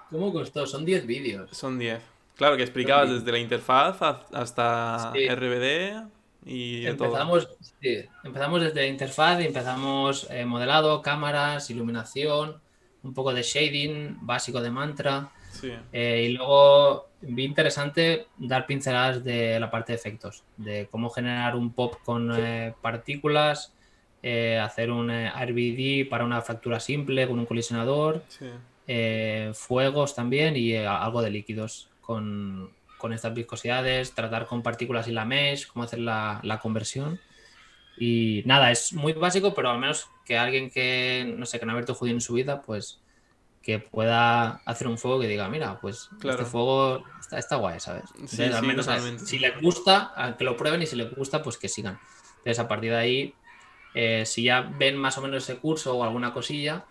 [0.10, 0.66] ¿Cómo costó?
[0.66, 1.50] Son 10 vídeos.
[1.52, 2.02] Son 10.
[2.36, 4.02] Claro, que explicabas desde la interfaz
[4.34, 5.28] hasta Sí.
[5.28, 6.08] RBD
[6.46, 6.86] y.
[6.86, 7.50] Empezamos,
[7.82, 12.60] sí, empezamos desde interfaz y empezamos eh, modelado, cámaras, iluminación,
[13.04, 15.32] un poco de shading, básico de mantra.
[15.52, 21.10] Sí, eh, y luego vi interesante dar pinceladas de la parte de efectos, de cómo
[21.10, 23.74] generar un pop con eh, partículas,
[24.62, 28.46] hacer un RBD para una fractura simple con un colisionador, sí.
[29.54, 32.72] fuegos también y algo de líquidos con,
[33.02, 37.20] con estas viscosidades, tratar con partículas y la mesh, cómo hacer la, la conversión.
[37.98, 41.72] Y nada, es muy básico, pero al menos que alguien que, no sé, que no
[41.72, 43.00] ha abierto Houdini en su vida, pues
[43.62, 46.40] que pueda hacer un fuego que diga, mira, pues Claro.
[46.40, 48.06] este fuego está, está guay, ¿sabes?
[48.16, 51.14] Entonces, Sí, al sí, menos si les gusta, a que lo prueben y si les
[51.14, 52.00] gusta, pues que sigan.
[52.38, 53.36] Entonces, a partir de ahí,
[53.94, 56.86] eh, si ya ven más o menos ese curso o alguna cosilla,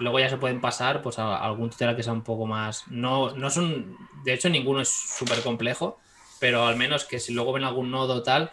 [0.00, 2.86] luego ya se pueden pasar pues a algún tutorial que sea un poco más.
[2.88, 3.96] No, no son.
[4.24, 5.98] De hecho, ninguno es súper complejo,
[6.40, 8.50] pero al menos que si luego ven algún nodo tal,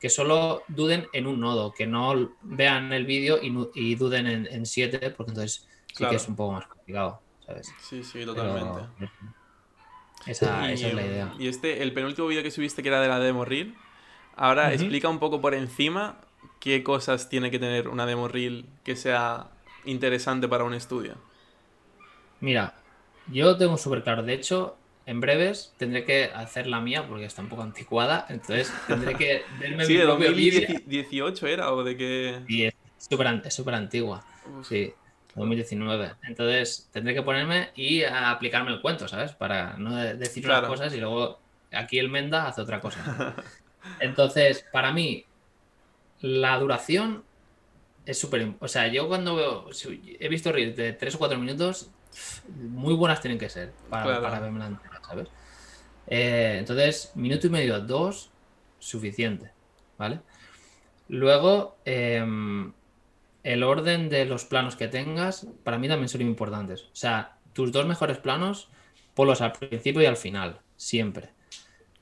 [0.00, 4.66] que solo duden en un nodo, que no vean el vídeo y, duden en, en
[4.66, 6.10] siete, porque entonces sí Claro.
[6.10, 7.72] que es un poco más complicado, ¿sabes?
[7.80, 8.88] Sí, sí, Pero totalmente.
[10.26, 11.34] esa, y, esa es la idea.
[11.38, 13.76] y este, el penúltimo vídeo que subiste que era de la demo reel,
[14.34, 16.16] ahora explica un poco por encima
[16.60, 19.50] qué cosas tiene que tener una demo reel que sea
[19.84, 21.16] interesante para un estudio.
[22.40, 22.74] Mira,
[23.26, 24.22] yo tengo súper claro.
[24.22, 24.76] De hecho,
[25.06, 28.26] en breves tendré que hacer la mía porque está un poco anticuada.
[28.28, 30.68] Entonces tendré que verme Sí, mi de propio vídeo.
[30.68, 32.42] 2018 era o de qué...
[32.48, 34.24] Y es súper antigua.
[34.44, 34.92] Uf, Sí,
[35.34, 36.12] 2019.
[36.22, 39.32] Entonces tendré que ponerme y a aplicarme el cuento, ¿sabes?
[39.32, 40.66] Para no de- decir Claro.
[40.66, 41.38] unas cosas y luego
[41.70, 43.02] aquí el Menda hace otra cosa.
[44.00, 45.24] Entonces, para mí,
[46.20, 47.24] la duración
[48.06, 48.54] es súper.
[48.60, 49.66] O sea, yo cuando veo.
[50.18, 51.90] He visto reels de 3 o 4 minutos,
[52.56, 54.22] muy buenas tienen que ser para, Claro.
[54.22, 55.28] para verme la entera, ¿sabes?
[56.06, 58.30] Eh, entonces, minuto y medio, dos,
[58.78, 59.52] suficiente,
[59.98, 60.20] ¿vale?
[61.08, 62.72] Luego, em,
[63.44, 66.82] el orden de los planos que tengas, para mí también son importantes.
[66.84, 68.68] O sea, tus dos mejores planos,
[69.14, 71.30] ponlos al principio y al final, siempre.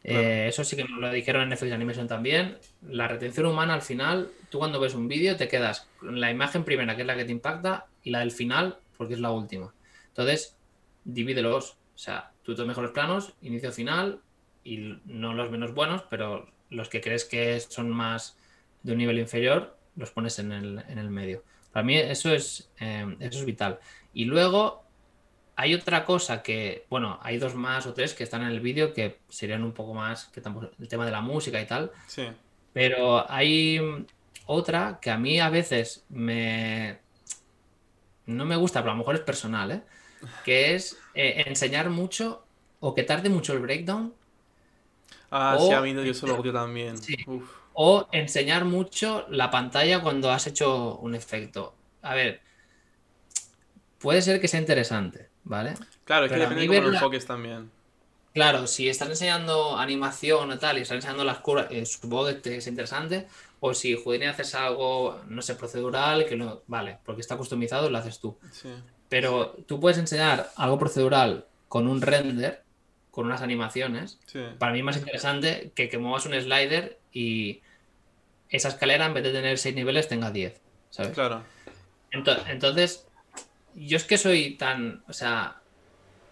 [0.02, 2.58] Eh, eso sí que nos lo dijeron en FX Animation también.
[2.88, 6.64] La retención humana al final, tú cuando ves un vídeo te quedas con la imagen
[6.64, 9.72] primera, que es la que te impacta, y la del final, porque es la última.
[10.08, 10.56] Entonces,
[11.04, 11.76] divídelos.
[11.94, 14.20] O sea, tus dos mejores planos, inicio-final,
[14.64, 18.38] y no los menos buenos, pero los que crees que son más
[18.82, 21.42] de un nivel inferior, los pones en el, en el medio.
[21.72, 23.78] Para mí eso es, eh, eso es vital.
[24.14, 24.84] Y luego
[25.60, 28.92] hay otra cosa que, bueno, hay dos más o tres que están en el vídeo
[28.94, 32.26] que serían un poco más, que tampoco, el tema de la música y tal, Sí,
[32.72, 33.78] pero hay
[34.46, 36.98] otra que a mí a veces me...
[38.26, 39.82] No me gusta, pero a lo mejor es personal, ¿eh?
[40.44, 42.44] Que es eh, enseñar mucho
[42.80, 44.14] o que tarde mucho el breakdown
[45.30, 46.96] Ah, O- sí, a mí yo eso lo odio también.
[46.98, 47.16] Sí.
[47.26, 47.48] Uf.
[47.72, 51.74] o enseñar mucho la pantalla cuando has hecho un efecto.
[52.02, 52.40] A ver,
[53.98, 55.74] puede ser que sea interesante, ¿vale?
[56.04, 57.70] Claro, es que depende de cómo lo enfoques también.
[58.32, 62.56] Claro, si estás enseñando animación o tal y estás enseñando las curvas, eh, supongo que
[62.58, 63.26] es interesante.
[63.58, 67.98] O si Houdini haces algo, no sé, procedural, que no, vale, porque está customizado, lo
[67.98, 68.38] haces tú.
[68.52, 68.70] Sí,
[69.08, 72.62] Pero tú puedes enseñar algo procedural con un render,
[73.10, 74.18] con unas animaciones.
[74.26, 74.40] sí.
[74.58, 77.60] Para mí es más interesante que que muevas un slider y
[78.48, 80.60] esa escalera, en vez de tener 6 niveles, tenga 10,
[80.90, 81.12] ¿sabes?
[81.12, 81.42] Claro.
[82.12, 83.06] Ento- Entonces,
[83.86, 85.60] yo es que soy tan, o sea,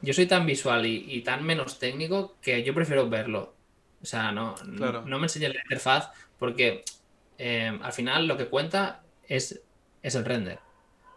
[0.03, 3.55] yo soy tan visual y, y tan menos técnico que yo prefiero verlo.
[4.03, 5.03] O sea, no, Claro.
[5.07, 6.85] no me enseñes la interfaz porque
[7.39, 9.61] eh, al final lo que cuenta es,
[10.03, 10.61] es el render,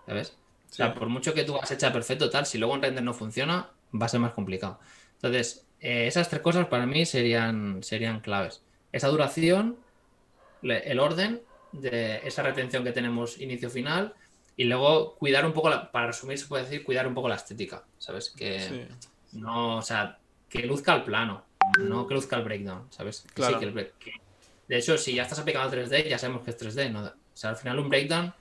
[0.08, 0.38] ¿sabes?
[0.70, 3.14] O sea, por mucho que tú has hecha perfecto tal, si luego en render no
[3.14, 4.80] funciona, va a ser más complicado.
[5.16, 8.64] Entonces, eh, esas tres cosas para mí serían, serían claves.
[8.92, 9.78] Esa duración,
[10.62, 11.42] le- el orden
[11.74, 14.14] de esa retención que tenemos inicio-final
[14.58, 17.36] y luego cuidar un poco, la- para resumir se puede decir, cuidar un poco la
[17.36, 18.30] estética, ¿sabes?
[18.30, 18.88] Que Sí.
[19.34, 21.46] no, o sea, que luzca el plano,
[21.80, 23.22] no que luzca el breakdown, ¿sabes?
[23.22, 23.60] Que sí, Claro.
[23.60, 24.12] que el break- que-
[24.68, 27.02] de hecho, si ya estás aplicando 3D, ya sabemos que es 3D, ¿no?
[27.04, 28.34] O sea, al final un breakdown,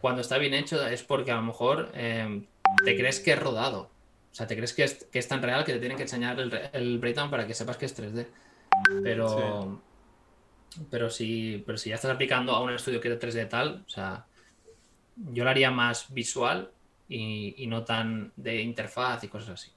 [0.00, 2.46] cuando está bien hecho, es porque a lo mejor eh,
[2.84, 3.90] te crees que es rodado.
[4.30, 6.38] O sea, te crees que es, que es tan real que te tienen que enseñar
[6.38, 8.26] el, el breakdown para que sepas que es 3D.
[9.02, 9.80] Pero,
[10.90, 13.88] pero, si, pero si ya estás aplicando a un estudio que es 3D tal, o
[13.88, 14.26] sea,
[15.16, 16.70] yo lo haría más visual
[17.08, 19.70] y, no tan de interfaz y cosas así.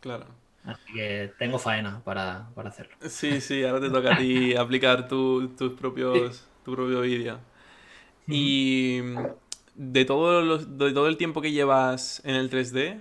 [0.00, 0.26] Claro.
[0.64, 2.94] Así que tengo faena para, hacerlo.
[3.08, 7.40] Sí, sí, ahora te toca a ti aplicar tus propios, tu propio vídeo.
[8.28, 9.00] Y
[9.74, 13.00] de todo, de todo el tiempo que llevas en el 3D,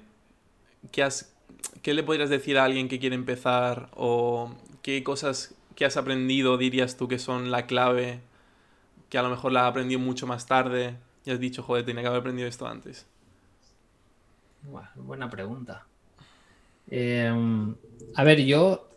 [0.91, 1.35] ¿qué, has,
[1.83, 6.57] ¿qué le podrías decir a alguien que quiere empezar o qué cosas que has aprendido
[6.57, 8.19] dirías tú que son la clave,
[9.09, 10.95] que a lo mejor la has aprendido mucho más tarde
[11.25, 13.05] y has dicho, joder, tenía que haber aprendido esto antes?
[14.95, 15.85] buena pregunta.
[16.89, 17.75] Em,
[18.15, 18.89] a ver, yo,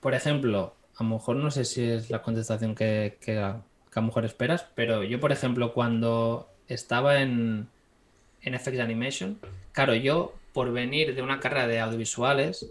[0.00, 3.62] por ejemplo, a lo mejor no sé si es la contestación que, que, a
[3.94, 7.68] lo mejor esperas, pero yo, por ejemplo, cuando estaba en,
[8.42, 9.38] en FX Animation,
[9.72, 12.70] claro, yo, por venir de una carrera de audiovisuales,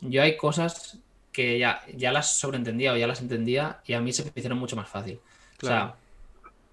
[0.00, 0.98] yo hay cosas
[1.32, 4.58] que ya, ya las sobreentendía o ya las entendía y a mí se me hicieron
[4.58, 5.18] mucho más fácil.
[5.62, 5.96] O sea,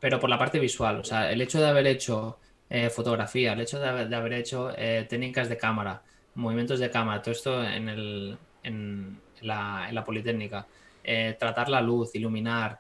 [0.02, 2.40] pero por la parte visual, o sea, el hecho de haber hecho
[2.70, 6.02] eh, fotografía, el hecho de haber, hecho eh, técnicas de cámara,
[6.36, 10.66] movimientos de cámara, todo esto en, el, en, la, en la, Politécnica,
[11.04, 12.80] eh, tratar la luz, iluminar.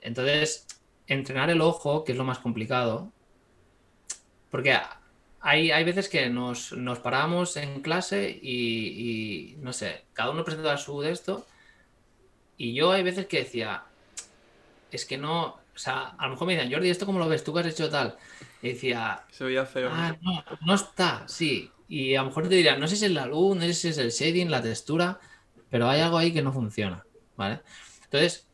[0.00, 0.66] Entonces,
[1.08, 3.10] entrenar el ojo, que es lo más complicado,
[4.50, 4.78] porque
[5.40, 10.76] hay, hay veces que nos, nos paramos en clase y, no sé, cada uno presenta
[10.78, 11.46] su de esto.
[12.56, 13.84] Y yo hay veces que decía,
[14.92, 17.44] es que no, o sea, a lo mejor me dicen, Jordi, ¿esto cómo lo ves?
[17.44, 18.16] ¿Tú que has hecho tal?
[18.62, 19.90] Y decía, se veía feo.
[19.92, 21.70] Ah, no, no está, sí.
[21.88, 23.88] Y a lo mejor te diría, no sé si es la luz, no sé si
[23.88, 25.20] es el shading, la textura,
[25.70, 27.04] pero hay algo ahí que no funciona,
[27.36, 27.60] ¿vale?
[28.04, 28.46] Entonces,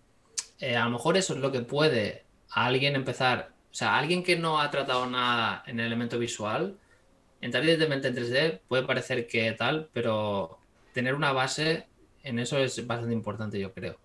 [0.59, 4.23] eh, a lo mejor eso es lo que puede a alguien empezar o sea, alguien
[4.23, 6.77] que no ha tratado nada en el elemento visual,
[7.41, 10.59] entrar directamente en 3D puede parecer que tal, pero
[10.93, 11.87] tener una base
[12.25, 13.99] en eso es bastante importante, yo creo.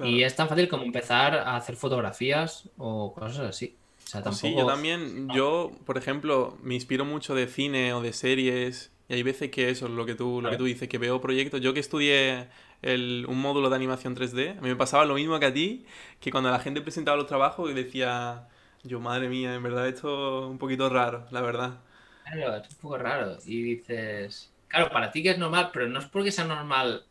[0.00, 3.76] Y es tan fácil como empezar a hacer fotografías o cosas así.
[4.04, 4.46] O sea, tampoco...
[4.46, 9.14] Sí, yo también, yo, por ejemplo, me inspiro mucho de cine o de series y
[9.14, 11.60] hay veces que eso es lo que tú, lo que tú dices, que veo proyectos.
[11.60, 12.48] Yo que estudié
[12.82, 15.84] un módulo de animación 3D, a mí me pasaba lo mismo que a ti,
[16.20, 18.48] que cuando la gente presentaba los trabajos y decía,
[18.84, 21.80] yo, madre mía, en verdad esto es un poquito raro, la verdad.
[22.24, 23.36] Claro, es un poco raro.
[23.46, 27.07] Y dices, claro, para ti que es normal, pero no es porque sea normal, no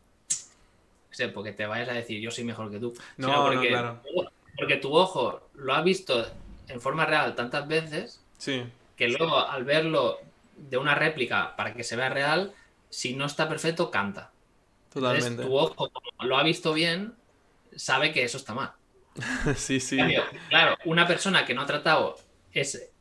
[1.18, 2.93] sé, porque te vayas a decir yo soy mejor que tú.
[3.18, 4.01] No, porque, claro.
[4.57, 6.26] Porque tu ojo lo ha visto
[6.68, 8.63] en forma real tantas veces sí.
[8.95, 10.20] que luego al verlo
[10.55, 12.53] de una réplica para que se vea real,
[12.89, 14.32] si no está perfecto, canta.
[14.93, 15.43] Totalmente.
[15.43, 17.13] tu ojo, como lo ha visto bien,
[17.76, 18.72] sabe que eso está mal.
[19.55, 19.99] sí, sí.
[20.49, 22.18] claro, una persona que no ha tratado
[22.51, 22.91] ese,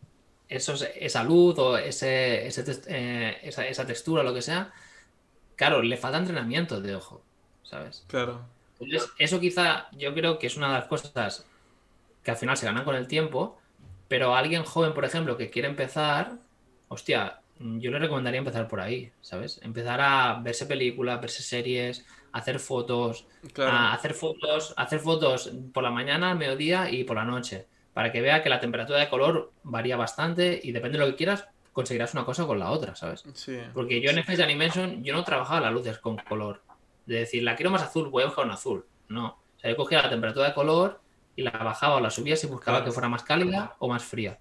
[0.49, 4.73] esa luz o ese, eh, esa, esa, textura lo que sea,
[5.57, 7.23] claro, le falta entrenamiento de ojo,
[7.69, 8.05] ¿sabes?
[8.07, 8.41] Claro.
[8.79, 11.47] Entonces, eso quizá yo creo que es una de las cosas
[12.23, 13.59] que al final se ganan con el tiempo,
[14.09, 16.33] pero a alguien joven, por ejemplo, que quiere empezar,
[16.89, 19.61] hostia, yo le recomendaría empezar por ahí, ¿sabes?
[19.62, 26.33] Empezar a verse películas, verse series, hacer fotos, hacer fotos, hacer fotos por la mañana,
[26.33, 29.97] al mediodía y por la noche, para que vea que la temperatura de color varía
[29.97, 33.25] bastante y depende de lo que quieras, conseguirás una cosa con la otra, ¿sabes?
[33.73, 36.62] Porque yo en FX Animation yo no trabajaba las luces con color.
[37.07, 38.85] De decir, la quiero más azul, voy a buscar un azul.
[39.09, 39.39] No.
[39.57, 41.01] O sea, yo cogía la temperatura de color
[41.37, 44.39] y la bajaba o la subía si buscaba que fuera más cálida o más fría.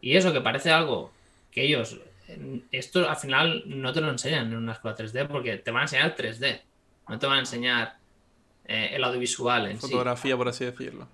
[0.00, 1.12] Y eso que parece algo
[1.50, 2.00] que ellos,
[2.70, 5.84] esto al final no te lo enseñan en una escuela 3D porque te van a
[5.84, 6.62] enseñar 3D.
[7.08, 7.98] No te van a enseñar
[8.66, 11.08] eh, el audiovisual en Fotografía, por así decirlo.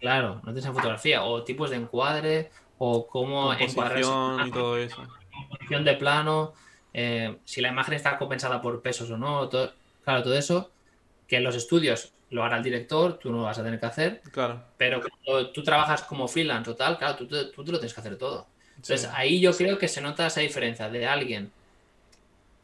[0.00, 4.00] Claro, no te enseñan fotografía o tipos de encuadre o cómo encuadrar
[4.46, 5.02] y todo eso.
[5.32, 6.54] Composición de plano,
[6.92, 9.48] eh, si la imagen está compensada por pesos o no,
[10.10, 10.70] claro, todo eso
[11.26, 13.86] que en los estudios lo hará el director, tú no lo vas a tener que
[13.86, 14.20] hacer.
[14.32, 14.62] Claro.
[14.76, 18.00] Pero cuando tú trabajas como freelance o tal, claro, tú, tú, te lo tienes que
[18.00, 18.46] hacer todo.
[18.76, 21.52] Entonces ahí yo creo que se nota esa diferencia de alguien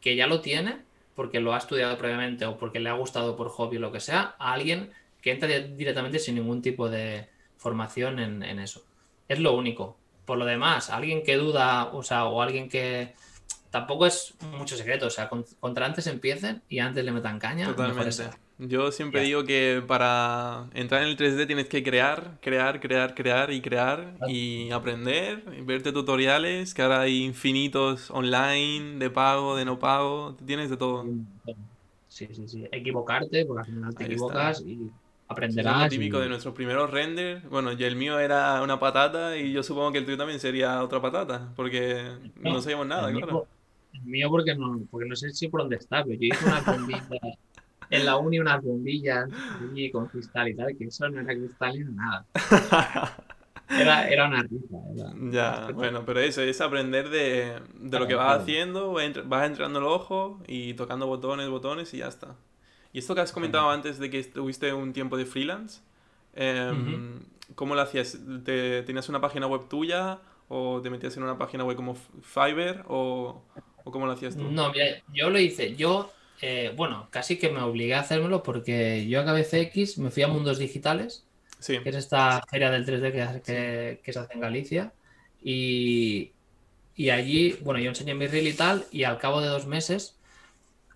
[0.01, 0.79] que ya lo tiene
[1.15, 3.99] porque lo ha estudiado previamente o porque le ha gustado por hobby o lo que
[3.99, 4.91] sea, a alguien
[5.21, 7.27] que entra directamente sin ningún tipo de
[7.57, 8.83] formación en, eso.
[9.27, 9.97] Es lo único.
[10.25, 13.13] Por lo demás, alguien que duda, o sea, o alguien que
[13.71, 17.67] tampoco es mucho secreto, o sea, contra antes empiecen y antes le metan caña.
[17.67, 18.29] Totalmente.
[18.59, 23.51] Yo siempre digo que para entrar en el 3D tienes que crear, crear, crear, crear
[23.51, 29.77] y crear y aprender, verte tutoriales, que ahora hay infinitos online, de pago, de no
[29.77, 31.05] pago, tienes de todo.
[32.07, 32.67] Sí, sí, sí.
[32.71, 34.89] Equivocarte, porque al final te equivocas y
[35.27, 35.83] aprenderás.
[35.83, 37.47] es típico de nuestros primeros renders.
[37.47, 40.81] Bueno, y el mío era una patata y yo supongo que el tuyo también sería
[40.81, 43.47] otra patata, porque no, sabíamos nada, claro.
[43.93, 46.61] El mío porque no, porque no sé si por dónde está, pero yo hice una
[46.61, 47.19] bombilla
[47.89, 49.29] en la uni unas bombillas
[49.73, 52.25] y con cristal y tal, que eso no era cristal ni nada.
[53.69, 54.77] Era, era una risa.
[55.29, 59.85] Ya, bueno, pero eso es aprender de, de lo que vas haciendo, vas entrenando el
[59.85, 62.35] ojo y tocando botones, botones y ya está.
[62.93, 65.81] Y esto que has comentado antes de que tuviste un tiempo de freelance,
[66.33, 67.19] em,
[67.55, 68.17] ¿cómo lo hacías?
[68.45, 72.85] ¿Te, ¿Tenías una página web tuya o te metías en una página web como Fiverr
[72.87, 73.43] o,
[73.87, 74.43] o cómo lo hacías tú?
[74.43, 75.75] No, mira, yo lo hice.
[75.75, 80.23] Yo, eh, bueno, casi que me obligué a hacérmelo porque yo acabé CX, me fui
[80.23, 81.27] a Mundos Digitales
[81.65, 84.93] que es esta feria del 3D que, que, se hace en Galicia.
[85.41, 86.31] Y,
[86.95, 90.17] y, allí, bueno, yo enseñé mi reel y tal, y al cabo de dos meses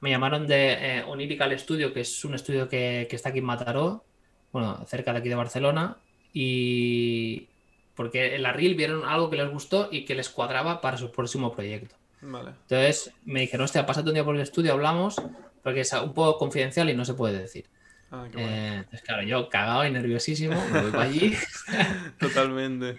[0.02, 3.46] me llamaron de eh, Onirical Studio, que es un estudio que, que, está aquí en
[3.46, 4.04] Mataró,
[4.52, 5.98] bueno, cerca de aquí de Barcelona,
[6.34, 7.48] y
[7.96, 11.12] porque en la reel vieron algo que les gustó y que les cuadraba para su
[11.12, 11.96] próximo proyecto.
[12.22, 15.16] Entonces me dijeron, hostia, pásate un día por el estudio, hablamos,
[15.64, 17.68] porque es un poco confidencial y no se puede decir.
[18.12, 21.34] Ah, eh, claro, yo cagado y nerviosísimo, me voy para allí.
[22.20, 22.98] Totalmente.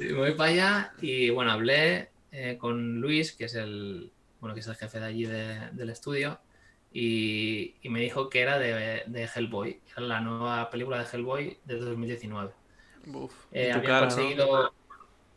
[0.00, 4.60] me voy para allá y bueno, hablé eh, con Luis, que es el, bueno, que
[4.60, 6.40] es el jefe de allí del estudio,
[6.92, 11.76] y, me dijo que era de, de, Hellboy, era la nueva película de Hellboy de
[11.76, 12.52] 2019.
[13.12, 14.72] Uf, eh, había conseguido...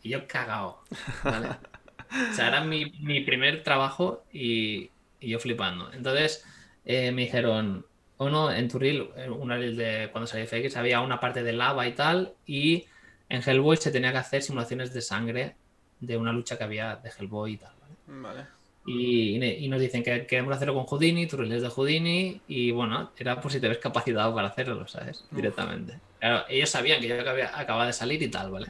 [0.03, 0.81] Y yo cagado,
[2.11, 4.89] o sea, era mi, mi primer trabajo y,
[5.19, 5.91] y, yo flipando.
[5.93, 6.45] Entonces
[6.85, 7.85] me dijeron,
[8.29, 11.87] no, en tu reel, una reel de cuando salió FX, había una parte de lava
[11.87, 12.85] y tal, y
[13.29, 15.55] en Hellboy se tenía que hacer simulaciones de sangre
[15.99, 17.73] de una lucha que había de Hellboy y tal.
[18.07, 18.45] ¿vale?
[18.85, 23.11] Y, nos dicen que queremos hacerlo con Houdini, tu reel es de Houdini, y bueno,
[23.17, 25.23] era por si te ves capacitado para hacerlo, ¿sabes?
[25.31, 25.99] Directamente.
[26.19, 28.67] Claro, ellos sabían que yo acababa de salir y tal, ¿vale?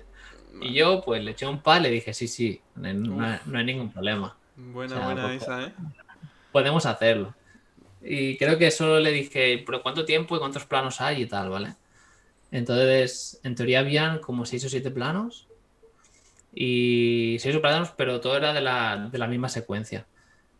[0.60, 3.92] Y yo, pues le eché un pal y le dije, sí, sí, no, hay ningún
[3.92, 4.36] problema.
[4.56, 5.74] Buena, buena pues, esa, ¿eh?
[6.52, 7.34] Podemos hacerlo.
[8.04, 11.50] Y creo que solo le dije, pero ¿cuánto tiempo y cuántos planos hay y tal,
[11.50, 11.76] ¿vale?
[12.52, 15.48] Entonces, en teoría habían como seis o siete planos.
[16.54, 20.06] Y seis planos, pero todo era de la, de la misma secuencia.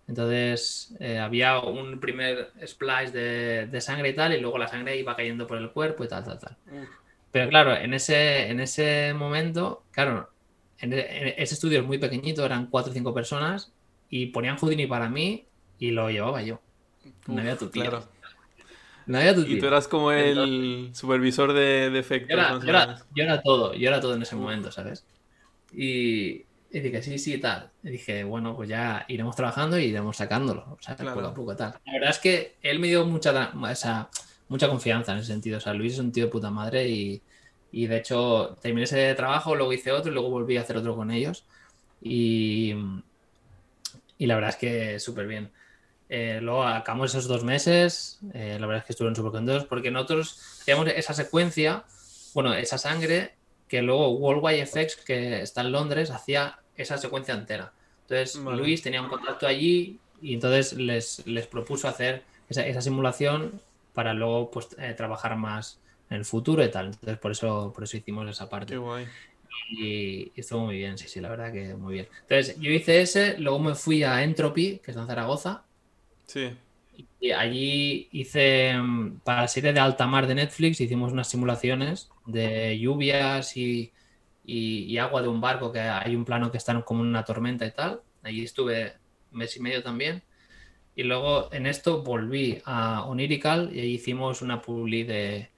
[0.08, 4.98] Entonces, eh, había un primer splice de, de, sangre y tal, y luego la sangre
[4.98, 6.58] iba cayendo por el cuerpo y tal, tal, tal.
[7.32, 10.30] Pero claro, en ese, en ese momento, claro,
[10.80, 13.72] en, ese estudio es muy pequeñito, eran cuatro o cinco personas,
[14.10, 15.46] y ponían Houdini para mí
[15.80, 16.60] y lo llevaba yo
[17.28, 17.84] no había tu tío.
[17.84, 18.04] Claro.
[19.06, 19.58] No había tu tío.
[19.58, 22.30] Y tú eras como el supervisor de, de efectos.
[22.30, 25.06] Yo era, yo era, todo, yo era todo en ese momento, ¿sabes?
[25.74, 27.72] Y, y dije, sí, sí, tal.
[27.84, 31.56] Y dije, bueno, pues ya iremos trabajando y iremos sacándolo, o sea, poco a poco,
[31.56, 31.76] tal.
[31.86, 34.10] La verdad es que él me dio mucha, esa,
[34.52, 35.58] mucha confianza en ese sentido.
[35.58, 37.22] O sea, Luis es un tío de puta madre y,
[37.72, 40.94] y de hecho terminé ese trabajo, luego hice otro y luego volví a hacer otro
[40.94, 41.46] con ellos.
[42.02, 42.76] Y,
[44.18, 45.52] y la verdad es que súper bien.
[46.10, 49.90] Eh, luego acabamos esos dos meses, eh, la verdad es que estuvieron súper contentos porque
[49.90, 51.86] nosotros teníamos esa secuencia,
[52.34, 53.36] bueno, esa sangre,
[53.70, 57.72] que luego Worldwide FX, que está en Londres, hacía esa secuencia entera.
[58.02, 63.62] Entonces Luis tenía un contacto allí y entonces les, les propuso hacer esa, esa, simulación
[63.94, 65.80] para luego pues, eh, trabajar más
[66.10, 66.88] en el futuro y tal.
[66.88, 68.74] Entonces por eso, por eso hicimos esa parte.
[68.74, 69.08] Qué guay.
[69.70, 72.08] Y, y, estuvo muy bien, sí, sí, la verdad que muy bien.
[72.22, 75.66] Entonces yo hice ese, luego me fui a Entropy, que está en Zaragoza,
[76.32, 76.50] Sí.
[77.20, 82.10] Y allí hice, mm, para la serie de alta mar de Netflix, hicimos unas simulaciones
[82.26, 83.92] de lluvias y,
[84.98, 88.02] agua de un barco, que hay un plano que está como una tormenta y tal.
[88.24, 88.94] Allí estuve
[89.32, 90.24] un mes y medio también.
[90.96, 95.50] Y luego en esto volví a Onirical y ahí hicimos una publi de,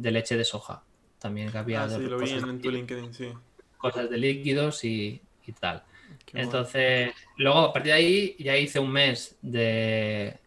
[0.00, 0.84] leche de soja.
[1.18, 3.32] También que había ah, sí, lo vi en, tu LinkedIn, sí.
[3.78, 5.20] Cosas de líquidos y
[5.60, 5.84] tal.
[6.32, 10.38] Entonces, luego a partir de ahí ya hice un mes de,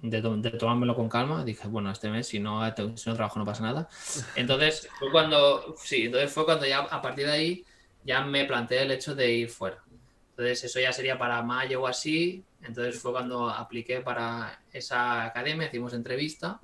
[0.00, 1.44] de, tomármelo con calma.
[1.44, 2.62] Dije, bueno, este mes si no,
[2.96, 3.88] si no trabajo no pasa nada.
[4.36, 7.64] Entonces fue cuando, sí, entonces fue cuando ya a partir de ahí
[8.04, 9.82] ya me planteé el hecho de ir fuera.
[10.30, 12.44] Entonces eso ya sería para mayo o así.
[12.62, 16.60] Entonces fue cuando apliqué para esa academia, hicimos entrevista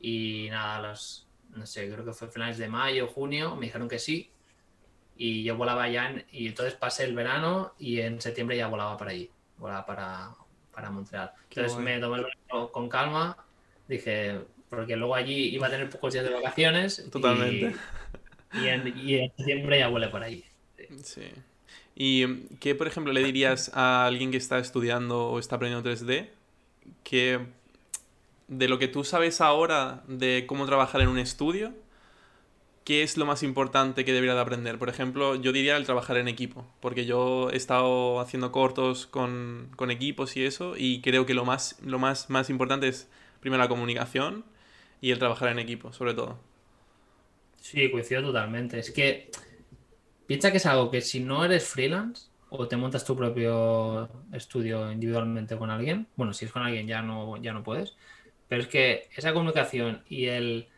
[0.00, 3.98] y nada, los, no sé, creo que fue finales de mayo, junio, me dijeron que
[3.98, 4.30] sí
[5.16, 8.96] y yo volaba ya en, y entonces pasé el verano y en septiembre ya volaba
[8.96, 10.30] para allí, volaba para,
[10.72, 11.32] para Montreal.
[11.48, 13.36] Entonces me tomé el verano con calma,
[13.88, 17.08] dije, porque luego allí iba a tener pocos días de vacaciones.
[17.10, 17.74] Totalmente.
[18.52, 20.44] Y, en, y en, septiembre ya volé por allí.
[21.02, 21.32] Sí.
[21.96, 26.28] ¿Y qué, por ejemplo, le dirías a alguien que está estudiando o está aprendiendo 3D
[27.02, 27.40] que
[28.48, 31.72] de lo que tú sabes ahora de cómo trabajar en un estudio,
[32.84, 34.78] ¿qué es lo más importante que debería de aprender?
[34.78, 39.70] Por ejemplo, yo diría el trabajar en equipo, porque yo he estado haciendo cortos con,
[39.90, 43.08] equipos y eso, y creo que lo más, lo más, más importante es
[43.40, 44.44] primero la comunicación
[45.00, 46.38] y el trabajar en equipo, sobre todo.
[47.60, 48.78] Sí, coincido totalmente.
[48.78, 49.30] Es que
[50.26, 54.90] piensa que es algo que si no eres freelance o te montas tu propio estudio
[54.90, 57.96] individualmente con alguien, bueno, si es con alguien ya no, ya no puedes,
[58.48, 60.68] pero es que esa comunicación y el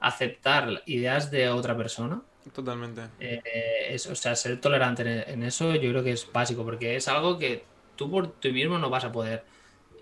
[0.00, 2.22] aceptar ideas de otra persona.
[2.52, 3.02] Totalmente.
[3.20, 7.38] Eh, o sea, ser tolerante en eso yo creo que es básico, porque es algo
[7.38, 7.64] que
[7.96, 9.44] tú por ti mismo no vas a poder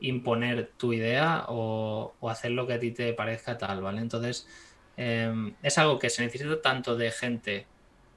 [0.00, 4.00] imponer tu idea o, hacer lo que a ti te parezca tal, ¿vale?
[4.00, 4.46] Entonces,
[4.96, 7.66] em, es algo que se necesita tanto de gente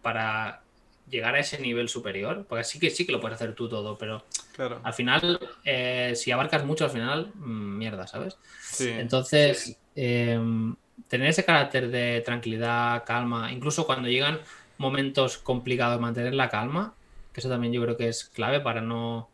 [0.02, 0.62] para
[1.10, 3.98] llegar a ese nivel superior, porque sí que sí que lo puedes hacer tú todo,
[3.98, 4.24] pero
[4.54, 4.80] claro.
[4.84, 8.38] al final, eh, si abarcas mucho, al final, mm, mierda, ¿sabes?
[8.80, 10.76] Entonces, em,
[11.08, 14.40] tener ese carácter de tranquilidad, calma, incluso cuando llegan
[14.78, 16.94] momentos complicados, mantener la calma,
[17.34, 19.30] que eso también yo creo que es clave para no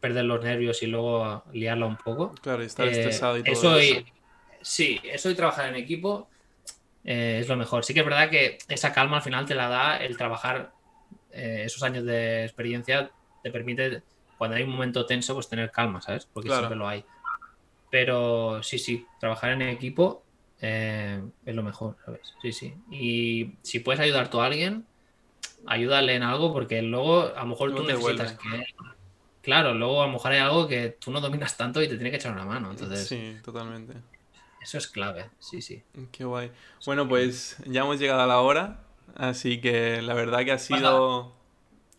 [0.00, 2.34] perder los nervios y luego liarla un poco.
[2.42, 4.00] Claro, estar estresado y eh, todo eso.
[4.60, 6.28] sí, eso y trabajar en equipo
[7.04, 7.84] eh, es lo mejor.
[7.84, 10.72] Sí que es verdad que esa calma al final te la da el trabajar
[11.30, 13.10] eh, esos años de experiencia,
[13.42, 14.02] te permite,
[14.38, 16.26] cuando hay un momento tenso, pues tener calma, ¿sabes?
[16.26, 17.04] Porque siempre lo hay.
[17.90, 20.24] Pero sí, sí, trabajar en equipo
[20.58, 22.22] es lo mejor, ¿sabes?
[22.40, 22.74] Sí, sí.
[22.90, 24.86] Y si puedes ayudar tú a alguien,
[25.66, 28.64] ayúdale en algo porque luego a lo mejor tú necesitas que
[29.44, 32.10] claro, luego a lo mejor hay algo que tú no dominas tanto y te tiene
[32.10, 32.70] que echar una mano.
[32.70, 33.94] Entonces, sí, totalmente.
[34.64, 35.82] Eso es clave, sí, sí.
[36.10, 36.50] Qué guay.
[36.86, 38.80] Bueno, pues ya hemos llegado a la hora,
[39.14, 41.34] así que la verdad que ha sido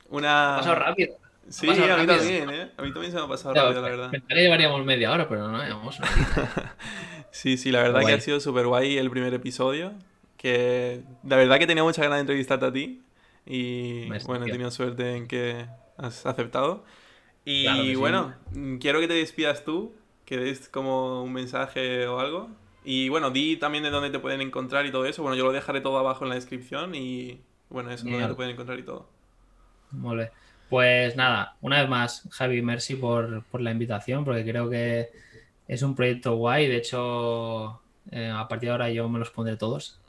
[0.10, 0.56] una...
[0.56, 1.16] Ha pasado rápido.
[1.48, 2.72] Sí, a mí también, ¿eh?
[2.76, 4.10] A mí también se me ha pasado rápido, la verdad.
[4.10, 6.00] Pensaría que llevaríamos media hora, pero no, llevamos
[7.30, 9.94] Sí, sí, la verdad que ha sido súper guay el primer episodio.
[10.38, 13.04] Que la verdad que tenía mucha ganas de entrevistarte a ti.
[13.46, 16.84] Y bueno, he tenido suerte en que has aceptado.
[17.46, 19.94] Y bueno, mm, quiero que te despidas tú,
[20.26, 22.50] que des como un mensaje o algo.
[22.84, 25.22] Y bueno, di también de dónde te pueden encontrar y todo eso.
[25.22, 28.52] Bueno, yo lo dejaré todo abajo en la descripción y bueno, eso, dónde te pueden
[28.52, 29.10] encontrar y todo.
[29.92, 30.32] Vale.
[30.70, 35.12] Pues nada, una vez más, Javi, merci por, por la invitación, porque creo que
[35.68, 36.68] es un proyecto guay.
[36.68, 40.00] De hecho, eh, a partir de ahora yo me los pondré todos,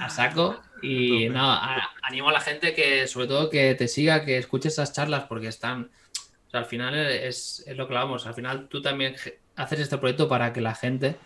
[0.00, 0.60] a saco.
[0.84, 4.92] Y nada, animo a la gente que, sobre todo, que te siga, que escuche esas
[4.92, 5.92] charlas, porque están.
[6.52, 8.26] Sea, al final es, lo que vamos.
[8.26, 9.16] Al final tú también
[9.56, 11.16] haces este proyecto para que la gente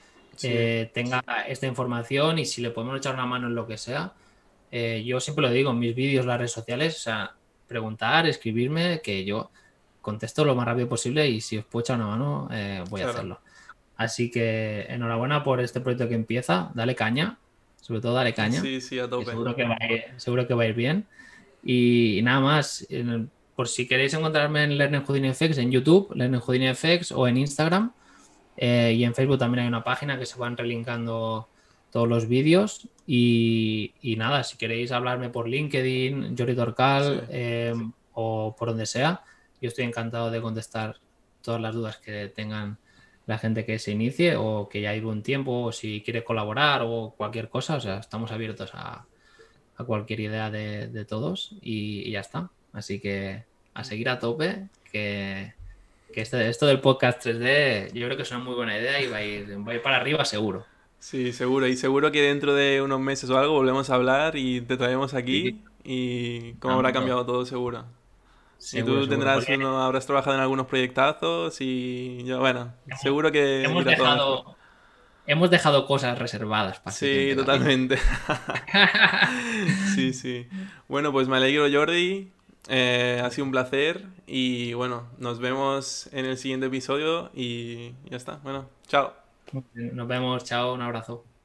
[0.43, 4.12] eh, tenga esta información y si le podemos echar una mano en lo que sea.
[4.70, 7.35] Eh, yo siempre lo digo en mis vídeos, las redes sociales, o sea,
[7.66, 9.51] preguntar, escribirme, que yo
[10.01, 12.49] contesto lo más rápido posible y si os puedo echar una mano,
[12.89, 13.41] voy a hacerlo.
[13.97, 16.70] Así que enhorabuena por este proyecto que empieza.
[16.74, 17.39] Dale caña.
[17.81, 18.61] Sobre todo dale caña.
[18.61, 19.27] Sí, sí, a tope.
[19.27, 21.07] Seguro que, va a ir, seguro que va a ir bien.
[21.64, 22.87] Y, nada más,
[23.57, 27.39] por si queréis encontrarme en Learning Houdini FX en YouTube, Learning Houdini FX o en
[27.39, 27.93] Instagram.
[28.57, 31.49] Eh, y en Facebook también hay una página que se van relinkando
[31.91, 32.89] todos los vídeos.
[33.07, 37.75] Y, nada, si queréis hablarme por LinkedIn, Jordi Torcal eh,
[38.13, 39.23] o por donde sea,
[39.61, 40.97] yo estoy encantado de contestar
[41.43, 42.79] todas las dudas que tengan
[43.27, 46.83] la gente que se inicie o que ya lleve un tiempo o si quiere colaborar
[46.85, 47.77] o cualquier cosa.
[47.77, 49.07] O sea, estamos abiertos a,
[49.87, 52.51] cualquier idea de, todos y, ya está.
[52.77, 53.43] Así que
[53.74, 55.55] a seguir a tope, que,
[56.14, 59.16] este, esto del podcast 3D yo creo que es una muy buena idea y va
[59.16, 60.64] a ir, va a ir para arriba seguro.
[61.01, 61.66] Sí, seguro.
[61.66, 65.14] Y seguro que dentro de unos meses o algo volvemos a hablar y te traemos
[65.14, 67.85] aquí y cómo habrá cambiado todo seguro
[68.72, 73.64] y tú tendrás uno, habrás trabajado en algunos proyectazos y yo, bueno, seguro que...
[73.64, 74.57] Hemos dejado,
[75.27, 77.99] hemos dejado cosas reservadas para Sí, totalmente.
[79.95, 80.49] sí, sí.
[80.89, 82.31] Bueno, pues me alegro Jordi,
[82.69, 88.17] eh, ha sido un placer y bueno, nos vemos en el siguiente episodio y ya
[88.17, 88.37] está.
[88.39, 89.14] Bueno, chao.
[89.75, 91.36] Nos vemos, chao, un abrazo.